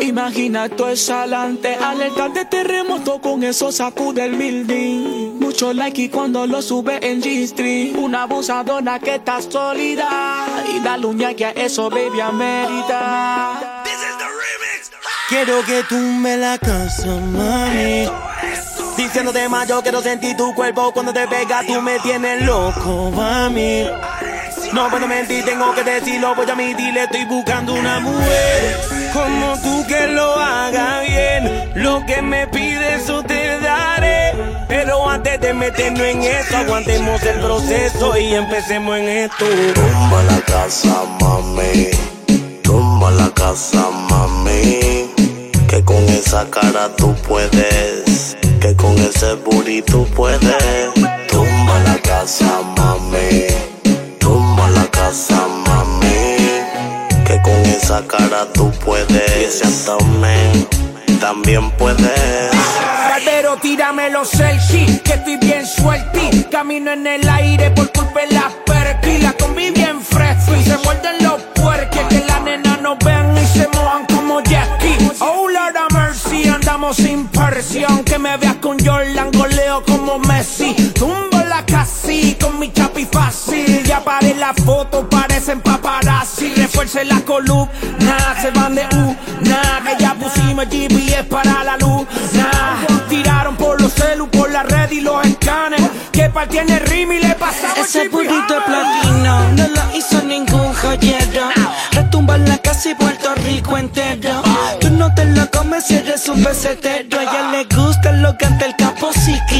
[0.00, 1.74] Imagina todo eso adelante.
[1.76, 5.38] Alerta de terremoto con eso sacude el building.
[5.40, 7.96] Mucho like y cuando lo sube en G-Street.
[7.96, 10.46] Una abusadora que está sólida.
[10.76, 13.82] Y la uña que a eso, baby, amerita.
[15.30, 18.10] Quiero que tumbe la casa, mami.
[18.98, 23.86] Diciéndote más, yo quiero sentir tu cuerpo cuando te pega, tú me tienes loco, mami.
[24.72, 29.84] No puedo mentir, tengo que decirlo, voy a admitirle, estoy buscando una mujer como tú
[29.86, 31.72] que lo haga bien.
[31.74, 34.32] Lo que me pides, eso te daré.
[34.68, 39.44] Pero antes de meternos en esto, aguantemos el proceso y empecemos en esto.
[39.74, 41.88] Tumba la casa, mami.
[42.62, 45.10] Tumba la casa, mami.
[45.68, 48.36] Que con esa cara tú puedes.
[48.60, 49.36] Que con ese
[49.86, 50.94] tú puedes.
[51.28, 53.71] Tumba la casa, mami.
[55.12, 56.38] Casa, mami.
[57.26, 59.10] Que con esa cara tú puedes.
[59.10, 60.66] Y ese abdomen
[61.20, 62.50] también puedes.
[63.10, 66.44] Barbero, tírame los selfies, que estoy bien suelti.
[66.50, 69.18] Camino en el aire por culpa de las perky.
[69.18, 72.06] La combi bien fresco y se muerden los puerques.
[72.08, 74.96] Que la nena no vean y se mojan como Jackie.
[75.20, 78.02] Oh, Lord of mercy, andamos sin presión.
[78.02, 80.74] Que me veas con Jordan, goleo como Messi.
[83.84, 86.54] Ya paré la foto, parecen paparazzi.
[86.54, 89.82] Refuerce la columna, se van de una.
[89.84, 92.06] Que ya pusimos GPS para la luz.
[93.08, 95.82] Tiraron por los celu, por la red y los escanes.
[96.12, 101.48] Que tiene rim y le pasamos Ese burrito platino no lo hizo ningún joyero.
[101.92, 104.42] Retumba en la casa y Puerto Rico entero.
[104.80, 107.18] Tú no te lo comes si eres un pesetero.
[107.18, 109.51] A ella le gusta lo que ante el capo siquilero.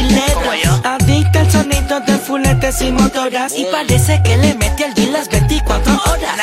[2.93, 3.59] Motoras.
[3.59, 6.39] Y parece que le mete al día las 24 horas.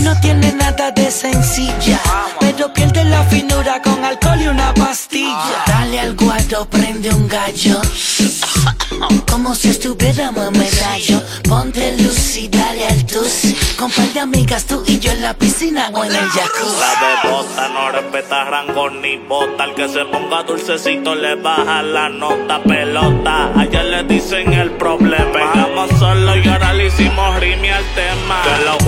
[0.00, 1.98] No tiene nada de sencilla.
[2.40, 5.64] Pero pierde la finura con alcohol y una pastilla.
[5.66, 7.80] Dale al guato, prende un gallo.
[9.30, 11.22] Como si estuviéramos en medallo.
[11.48, 13.54] Ponte luz y dale al tus.
[13.76, 16.80] Con par de amigas tú y yo en la piscina o en el jacuzzi.
[16.80, 19.64] La bebota no respeta rango ni bota.
[19.64, 23.52] Al que se ponga dulcecito le baja la nota pelota.
[23.56, 25.32] Ayer le dicen el problema.
[25.32, 28.42] Pegamos solo y ahora le hicimos rimi al tema.
[28.42, 28.82] Que lo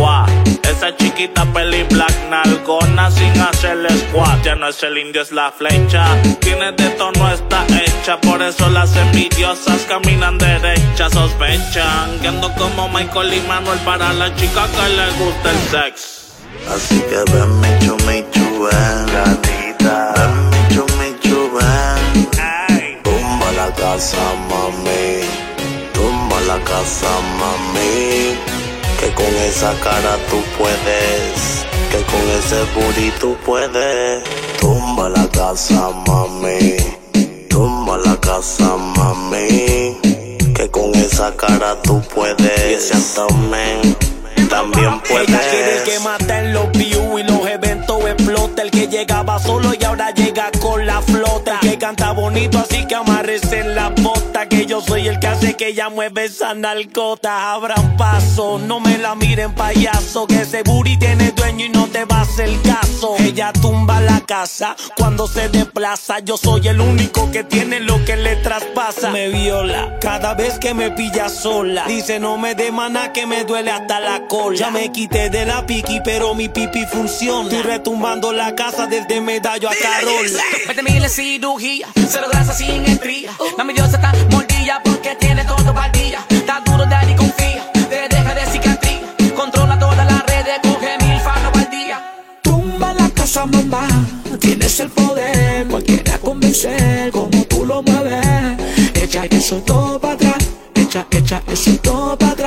[0.74, 4.42] Está chiquita, peli black, nalgona sin hacerle squat.
[4.44, 6.04] Ya no es el indio, es la flecha.
[6.40, 8.20] Tiene de tono, está hecha.
[8.20, 11.08] Por eso las envidiosas caminan derecha.
[11.10, 16.32] Sospechan que ando como Michael y Manuel para la chica que le gusta el sex.
[16.74, 20.14] Así que ven, Michu, ven, gatita.
[20.16, 23.00] Ven, Michu, Michu, ven.
[23.02, 24.16] Tumba la casa,
[24.48, 25.24] mami.
[25.92, 27.08] Tumba la casa,
[27.38, 28.36] mami.
[29.00, 31.66] Que con esa cara tú puedes.
[31.90, 34.22] Que con ese booty tú puedes.
[34.60, 37.03] Tumba la casa, mami.
[37.54, 39.96] Tumba la casa, mami.
[40.56, 42.40] Que con esa cara tú puedes.
[42.68, 43.96] Y ese abdomen
[44.50, 45.28] también puedes.
[45.28, 48.60] Ella quiere el que mata en los views y los eventos explota.
[48.60, 51.60] El que llegaba solo y ahora llega con la flota.
[51.62, 53.93] El que canta bonito, así que amarrese en la.
[54.64, 57.52] Que yo soy el que hace que ella mueve esa narcota.
[57.52, 60.26] Abran paso, no me la miren payaso.
[60.26, 63.16] Que ese booty tiene dueño y no te va a hacer caso.
[63.18, 66.20] Ella tumba la casa cuando se desplaza.
[66.20, 69.10] Yo soy el único que tiene lo que le traspasa.
[69.10, 71.84] Me viola cada vez que me pilla sola.
[71.86, 74.56] Dice no me dé maná que me duele hasta la cola.
[74.56, 77.50] Ya me quité de la piqui, pero mi pipi funciona.
[77.50, 80.42] Estoy retumbando la casa desde medallo a Carola.
[80.66, 83.32] 20 mil en cirugía, cero grasa sin estría.
[83.58, 86.24] Mami diosa está porque tiene todo para día.
[86.30, 89.00] Está duro, daddy, confía, te deja de cicatriz.
[89.36, 91.96] Controla todas las redes, coge mil fanos al día.
[92.42, 93.86] Tumba la casa, mamá.
[94.40, 98.56] Tienes el poder, cualquiera convencer como tú lo mueves.
[98.94, 100.38] Echa eso todo para atrás,
[100.74, 102.43] echa, echa eso todo para atrás,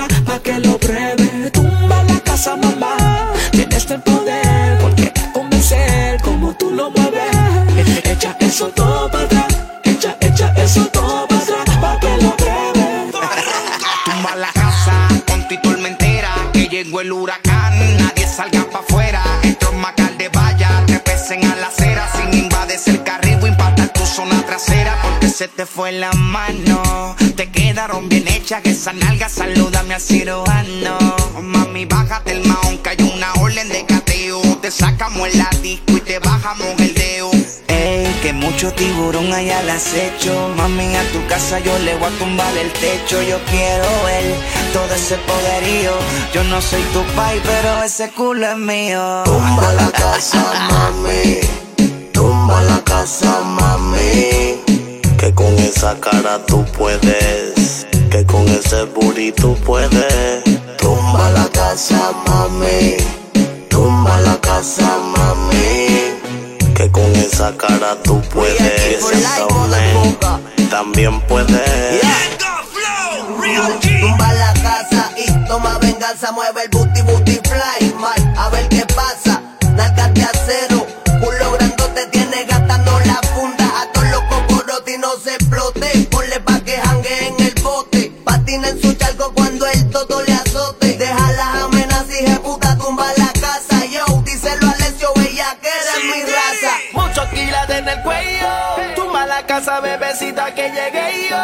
[17.02, 19.24] el huracán, nadie salga pa' afuera.
[19.72, 22.10] Un macal de valla, te pesen a la acera.
[22.15, 24.98] Sin invades el carril o impactar tu zona trasera.
[25.03, 27.15] Porque se te fue la mano.
[27.36, 30.98] Te quedaron bien hechas, que esa nalga salúdame al cirujano.
[31.41, 34.41] Mami, bájate el maón, que hay una orden de cateo.
[34.61, 36.97] Te sacamos el disco y te bajamos el
[38.65, 40.51] tiburón hay al acecho.
[40.57, 43.21] Mami, a tu casa yo le voy a tumbar el techo.
[43.21, 44.35] Yo quiero ver
[44.73, 45.91] todo ese poderío.
[46.34, 49.23] Yo no soy tu pai, pero ese culo es mío.
[49.25, 51.39] Tumba la casa, mami.
[52.11, 54.61] Tumba la casa, mami.
[55.19, 57.85] Que con esa cara tú puedes.
[58.09, 60.43] Que con ese booty tú puedes.
[60.77, 62.97] Tumba la casa, mami.
[63.69, 66.06] Tumba la casa, mami.
[66.78, 69.04] Que con esa cara tú puedes.
[70.70, 72.02] También puedes.
[73.99, 78.86] Tumba la casa y toma venganza, mueve el booty booty fly, mal, a ver qué
[78.95, 79.41] pasa,
[79.76, 80.86] nalgas de acero,
[81.20, 86.60] culo grandote tiene gastando la funda, a todos los cocorotes no se explote, ponle pa'
[86.60, 90.27] que jangue en el bote, patina en su charco cuando el todo
[99.57, 101.38] casa, bebecita, que llegué yo.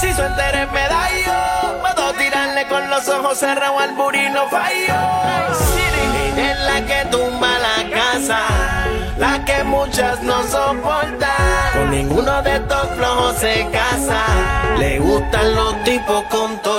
[0.00, 4.94] Si su entera es medallo, puedo tirarle con los ojos cerrados al burino fallo.
[6.36, 8.40] Es la que tumba la casa,
[9.18, 11.72] la que muchas no soportan.
[11.74, 14.24] Con ninguno de estos flojos se casa,
[14.78, 16.73] le gustan los tipos con torta.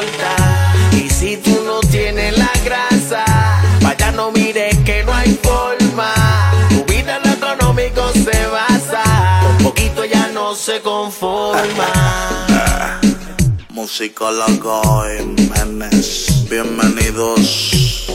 [10.96, 13.00] No se conforma.
[13.70, 16.48] Musicólogo Jiménez.
[16.50, 18.08] Bienvenidos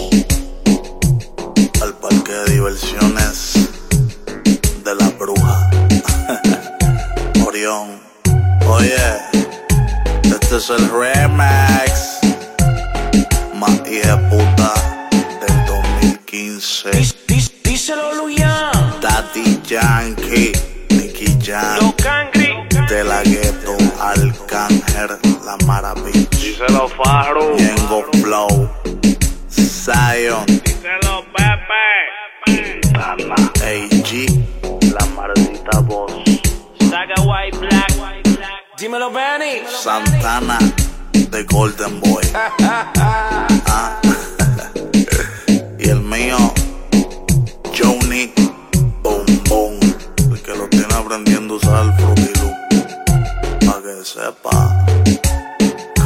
[1.82, 3.68] al parque de diversiones
[4.84, 5.70] de la bruja.
[7.46, 8.00] Orión.
[8.66, 8.96] Oye,
[10.24, 12.20] este es el remix.
[13.54, 14.72] Más hija puta
[15.40, 16.90] del 2015.
[17.64, 19.00] Díselo, Luyan.
[19.00, 20.52] Daddy Yankee,
[26.60, 27.56] Díselo, Farru.
[27.56, 28.68] Yengo Flow,
[29.48, 31.86] Zion, Díselo, Pepe.
[32.92, 33.34] Tana,
[33.64, 34.10] AG,
[34.92, 36.12] la maldita voz.
[36.90, 37.92] Saga White Black.
[38.76, 39.62] Dímelo, Benny.
[39.66, 40.58] Santana,
[41.30, 42.24] The Golden Boy.
[43.72, 43.98] Ah.
[45.78, 46.36] y el mío,
[47.74, 48.32] Johnny
[49.02, 49.80] Boom,
[50.18, 52.50] el que lo tiene aprendiendo a usar el.
[53.64, 54.89] Pa' que sepa,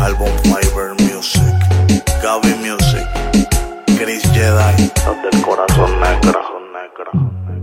[0.04, 1.56] Carbon Fiber Music,
[2.20, 3.08] Gaby Music,
[3.96, 4.22] Chris.
[4.34, 6.40] Jedi, del corazón negro.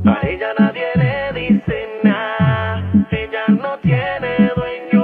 [0.08, 2.82] A ella nadie le dice nada,
[3.12, 5.04] ella no tiene dueño,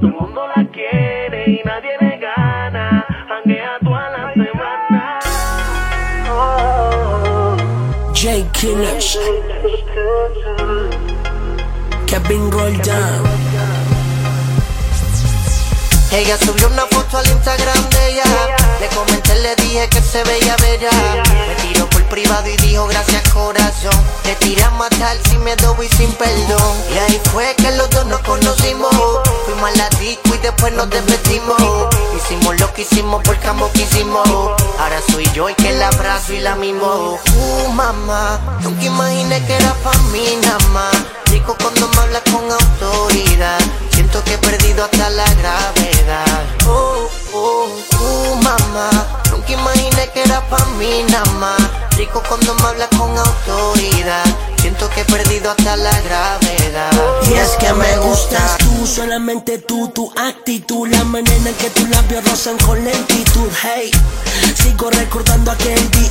[0.00, 5.18] todo el mundo la quiere y nadie le gana, hanguea toda la semana.
[6.30, 7.56] Oh.
[8.12, 9.18] J Killers.
[12.06, 13.59] Kevin Roldan.
[16.12, 18.24] Ella subió una foto al Instagram de ella.
[18.80, 20.90] Le comenté, le dije que se veía bella.
[21.46, 23.96] Me tiró por privado y dijo gracias corazón.
[24.24, 26.76] Te tiré a matar sin miedo y sin perdón.
[26.92, 28.90] Y ahí fue que los dos nos conocimos.
[29.46, 31.56] Fuimos a la y después nos despedimos.
[32.16, 34.28] Hicimos lo que hicimos porque ambos quisimos.
[34.28, 37.18] Ahora soy yo el que la abrazo y la mimo.
[37.36, 40.94] Uh, mamá, nunca imaginé que era pa' mí nada más.
[41.26, 43.60] Rico cuando me hablas con autoridad.
[43.92, 46.44] Siento que he perdido hasta la gravedad.
[46.66, 47.68] Oh, oh,
[48.00, 48.90] uh, mamá.
[49.30, 51.60] Nunca imaginé que era pa' mí nada más.
[51.96, 54.24] Rico cuando me hablas con autoridad.
[54.70, 56.92] Siento que he perdido hasta la gravedad.
[57.28, 61.88] Y es que me gustas tú, solamente tú, tu actitud, la manera en que tus
[61.88, 63.48] labios rozan con lentitud.
[63.64, 63.90] Hey,
[64.62, 66.10] sigo recordando aquel día,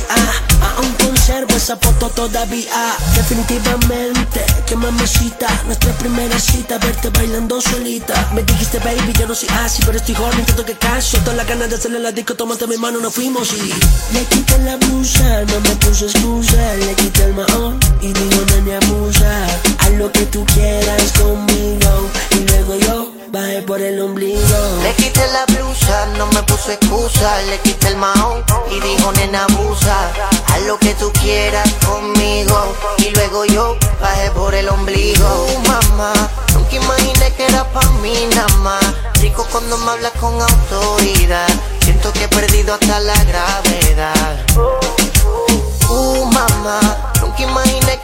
[0.76, 2.96] aún conservo esa foto todavía.
[3.14, 8.28] Definitivamente, que mamacita, nuestra primera cita, verte bailando solita.
[8.34, 11.16] Me dijiste, baby, yo no soy así, pero estoy joven, tanto que caso.
[11.20, 13.72] Todas las ganas de hacerle la disco, tomaste mi mano, nos fuimos y
[14.12, 18.62] le quité la blusa, no me puse excusa, le quité el mahón y digo, no
[18.62, 19.46] me abusa.
[19.78, 24.58] Haz lo que tú quieras conmigo y luego yo bajé por el ombligo.
[24.82, 27.42] Le quité la blusa, no me puso excusa.
[27.42, 30.12] Le quité el mahón y dijo, nena, abusa.
[30.46, 32.74] Haz lo que tú quieras conmigo.
[32.98, 35.26] Y luego yo bajé por el ombligo.
[35.26, 36.12] Uh, mamá,
[36.54, 38.84] nunca imaginé que era pa' mí nada más.
[39.20, 41.48] Rico cuando me hablas con autoridad.
[41.82, 44.36] Siento que he perdido hasta la gravedad.
[45.88, 47.09] Uh, mamá, nunca imaginé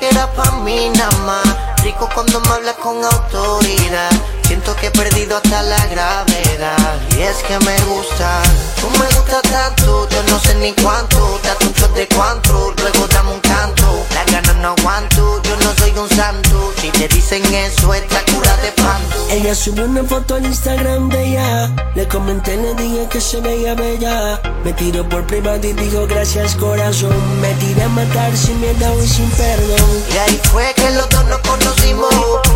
[0.08, 1.46] que era pa' mí nada más.
[1.82, 4.10] Rico cuando me hablas con autoridad.
[4.46, 7.00] Siento que he perdido hasta la gravedad.
[7.16, 8.42] Y es que me gusta,
[8.80, 10.08] tú me gustas tanto.
[10.08, 12.74] Yo no sé ni cuánto, date un shot de cuánto.
[12.78, 14.06] Luego dame un canto,
[14.42, 15.42] no aguanto.
[15.42, 16.72] Yo no soy un santo.
[16.80, 19.16] Si te dicen eso, esta cura de panto.
[19.30, 21.72] Ella subió una foto al Instagram de ella.
[21.94, 24.40] Le comenté, le dije que se veía bella.
[24.64, 27.16] Me tiró por privado y dijo gracias corazón.
[27.40, 30.02] Me tiré a matar sin miedo y sin perdón.
[30.12, 32.14] Y ahí fue que los dos nos conocimos.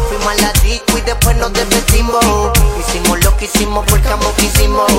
[0.08, 2.24] Fuimos a la disco y después nos despedimos.
[2.78, 4.90] Hicimos lo que hicimos porque ambos quisimos.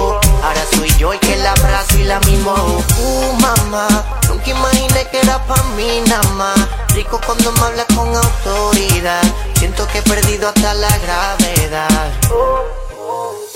[0.44, 2.54] Ahora soy yo el que la abrazo y la mimo.
[2.54, 3.88] Uh, mamá,
[4.28, 6.71] nunca imaginé que era pa' mí nada más.
[6.94, 9.22] Rico cuando me hablas con autoridad.
[9.58, 12.12] Siento que he perdido hasta la gravedad.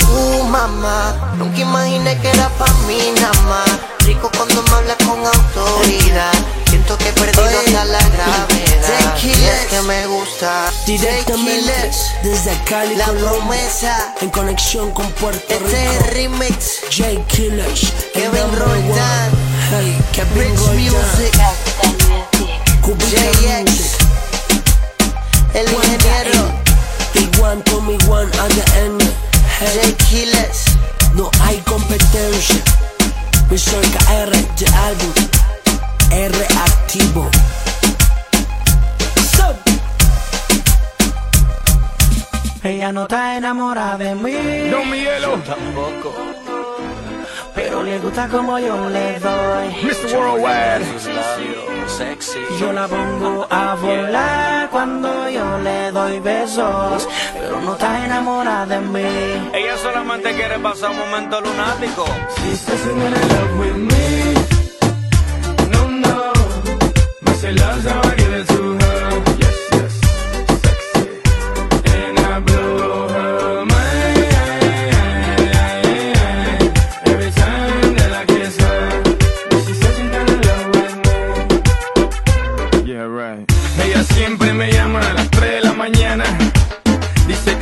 [0.08, 3.70] Uh, mamá, nunca imaginé que era pa' mí nada más.
[4.06, 6.32] Rico cuando me hablas con autoridad.
[6.70, 9.18] Siento que he perdido hasta la gravedad.
[9.24, 10.72] Y es que me gusta.
[10.86, 11.90] Directamente
[12.22, 14.14] desde Cali, La Colombia, promesa.
[14.22, 15.72] en conexión con Puerto Este Rico.
[15.72, 16.80] es el remix.
[16.96, 19.32] J Killers, Kevin Roldán.
[19.72, 20.92] Hey, Kevin Rich.
[20.92, 21.34] Music.
[22.94, 23.98] JX.
[25.54, 26.54] El ingeniero.
[27.14, 29.02] Big One, Tommy One, at the end.
[29.58, 30.66] Hey, J Killers.
[31.16, 32.62] no hay competencia.
[33.50, 35.14] Mi soy KR de álbum.
[36.12, 37.30] R activo.
[42.64, 44.34] Ella no está enamorada de mí.
[44.72, 45.38] No, mi hielo.
[45.46, 46.45] tampoco.
[47.56, 49.68] Pero le gusta como yo le doy.
[49.84, 50.18] Mr.
[50.18, 50.86] Worldwide.
[52.60, 57.08] Yo la pongo a volar cuando yo le doy besos.
[57.34, 59.50] Pero no está enamorada de mí.
[59.54, 62.06] Ella solamente quiere pasar un momento lunático.
[62.38, 64.34] She's dancing in love with me.
[65.72, 66.34] No, no.
[67.22, 68.55] Me say love's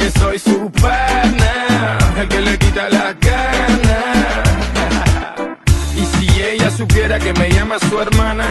[0.03, 4.43] que soy su partner, el que le quita la gana.
[5.95, 8.45] Y si ella supiera que me llama su hermana,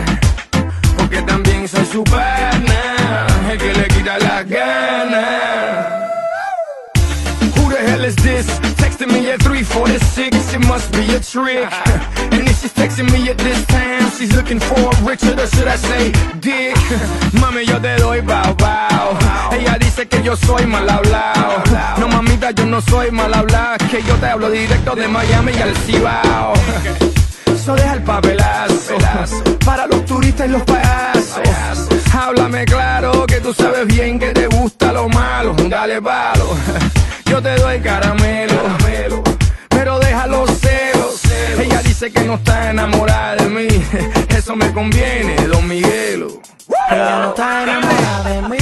[0.97, 5.27] porque también soy su partner, el que le quita la gana.
[7.57, 8.47] Who the hell is this?
[8.81, 11.69] Texting me at 346, it must be a trick.
[12.33, 15.77] And if she's texting me at this time, she's looking for Richard, or should I
[15.77, 16.74] say Dick?
[17.41, 19.19] Mami, yo te doy bow bow.
[19.53, 21.62] Ella dice que yo soy mal hablado.
[21.99, 23.77] No, mamita, yo no soy mal hablado.
[23.91, 26.53] Que yo te hablo directo de Miami y al Cibao.
[27.47, 28.97] Eso deja el papelazo.
[29.65, 31.43] Para los turistas y los payasos.
[32.12, 35.55] Háblame claro que tú sabes bien que te gusta lo malo.
[35.69, 36.57] Dale palo.
[37.27, 39.31] Yo te doy caramelo.
[42.03, 43.69] Dice que no está enamorada de mí.
[44.37, 46.41] Eso me conviene, don Miguelo.
[46.91, 48.59] Ella no está enamorada de mí,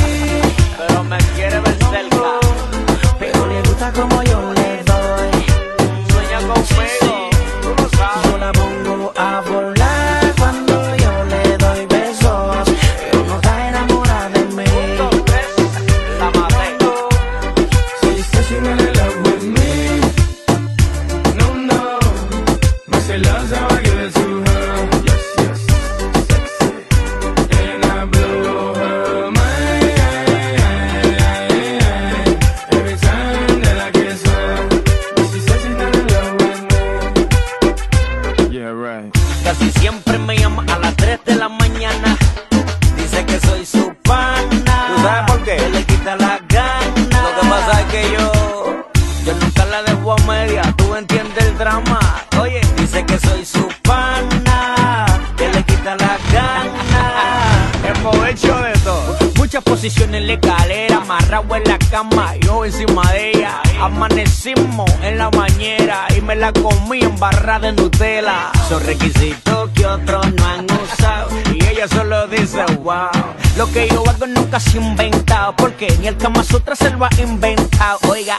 [59.60, 63.60] Muchas posiciones en la escalera, amarrado en la cama, yo encima de ella.
[63.78, 68.52] Amanecimos en la bañera y me la comí en barra de Nutella.
[68.70, 73.10] Son requisitos que otros no han usado y ella solo dice wow.
[73.58, 77.04] Lo que yo hago nunca se ha inventado porque ni el Kama Sutra se lo
[77.04, 77.98] ha inventado.
[78.08, 78.38] Oiga,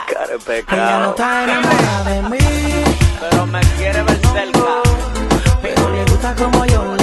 [0.72, 2.38] Ella no está enamorada de mí,
[3.20, 4.60] pero me quiere ver cerca.
[5.62, 7.01] pero le gusta como yo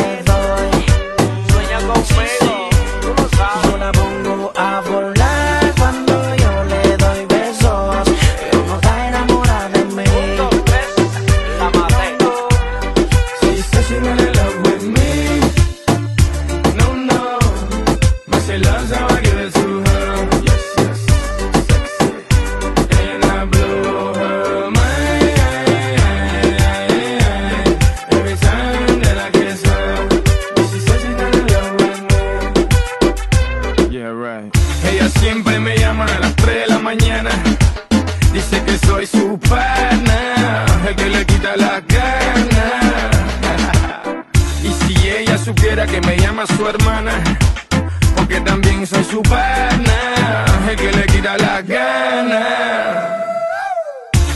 [34.29, 34.53] right.
[34.85, 37.31] Ella siempre me llama a las 3 de la mañana.
[38.33, 43.17] Dice que soy su pana, el que le quita las ganas.
[44.63, 47.13] Y si ella supiera que me llama su hermana,
[48.17, 49.99] porque también soy su pana,
[50.71, 52.39] el que le quita las ganas.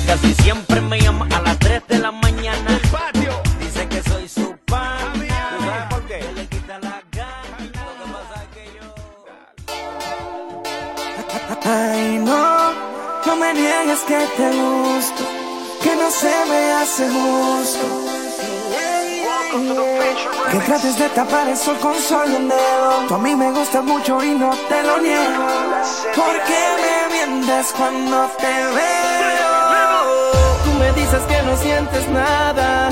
[0.06, 1.58] Casi siempre me llama a las
[13.32, 15.24] no me niegues que te gusto,
[15.82, 17.86] que no se me hace justo.
[20.50, 22.90] Que trates de tapar el sol con solo un dedo.
[23.08, 25.46] Tú a mí me gustas mucho y no te lo niego.
[26.14, 29.52] Porque me mientes cuando te veo.
[30.64, 32.90] Tú me dices que no sientes nada.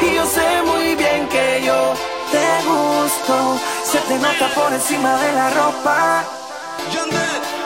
[0.00, 1.94] Y yo sé muy bien que yo
[2.32, 3.60] te gusto.
[3.84, 6.24] Se te nota por encima de la ropa.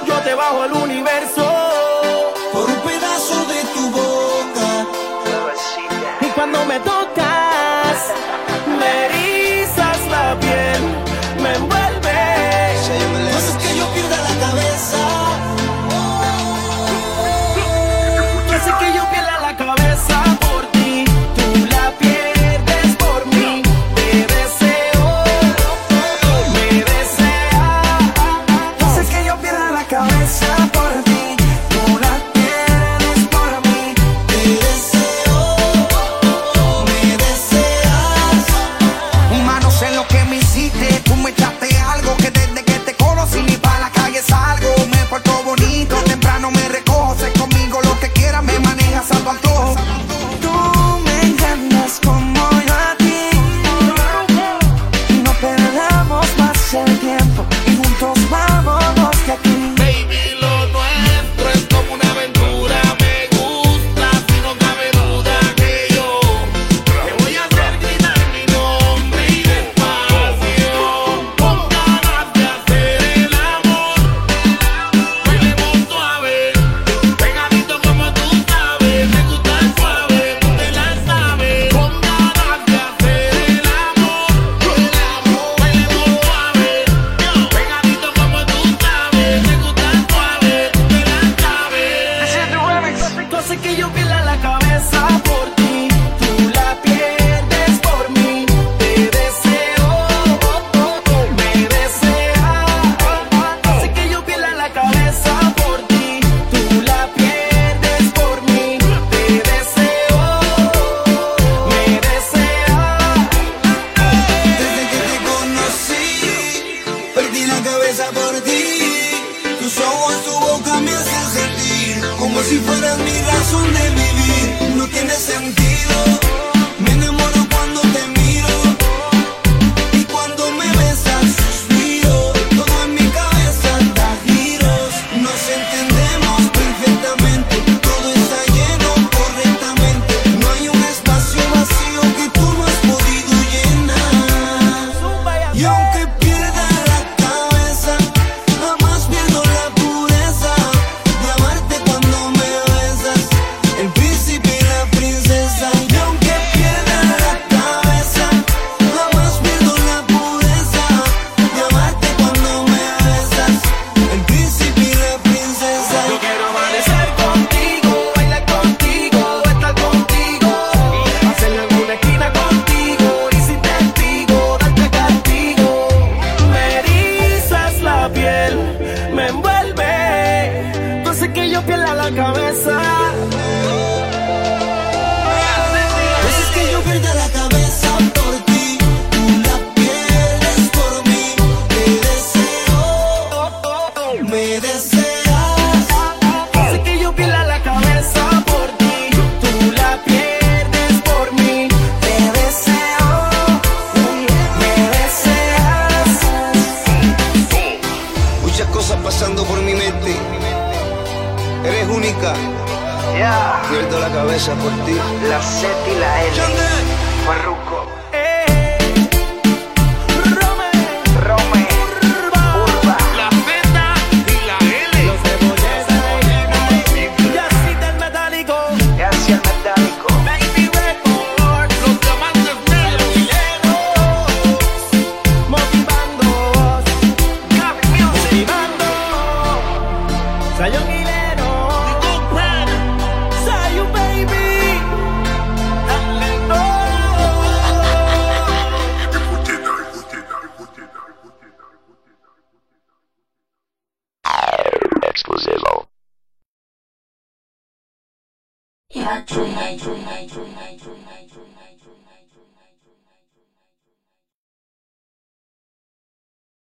[0.07, 1.60] Yo te bajo el universo
[6.70, 7.98] me tocas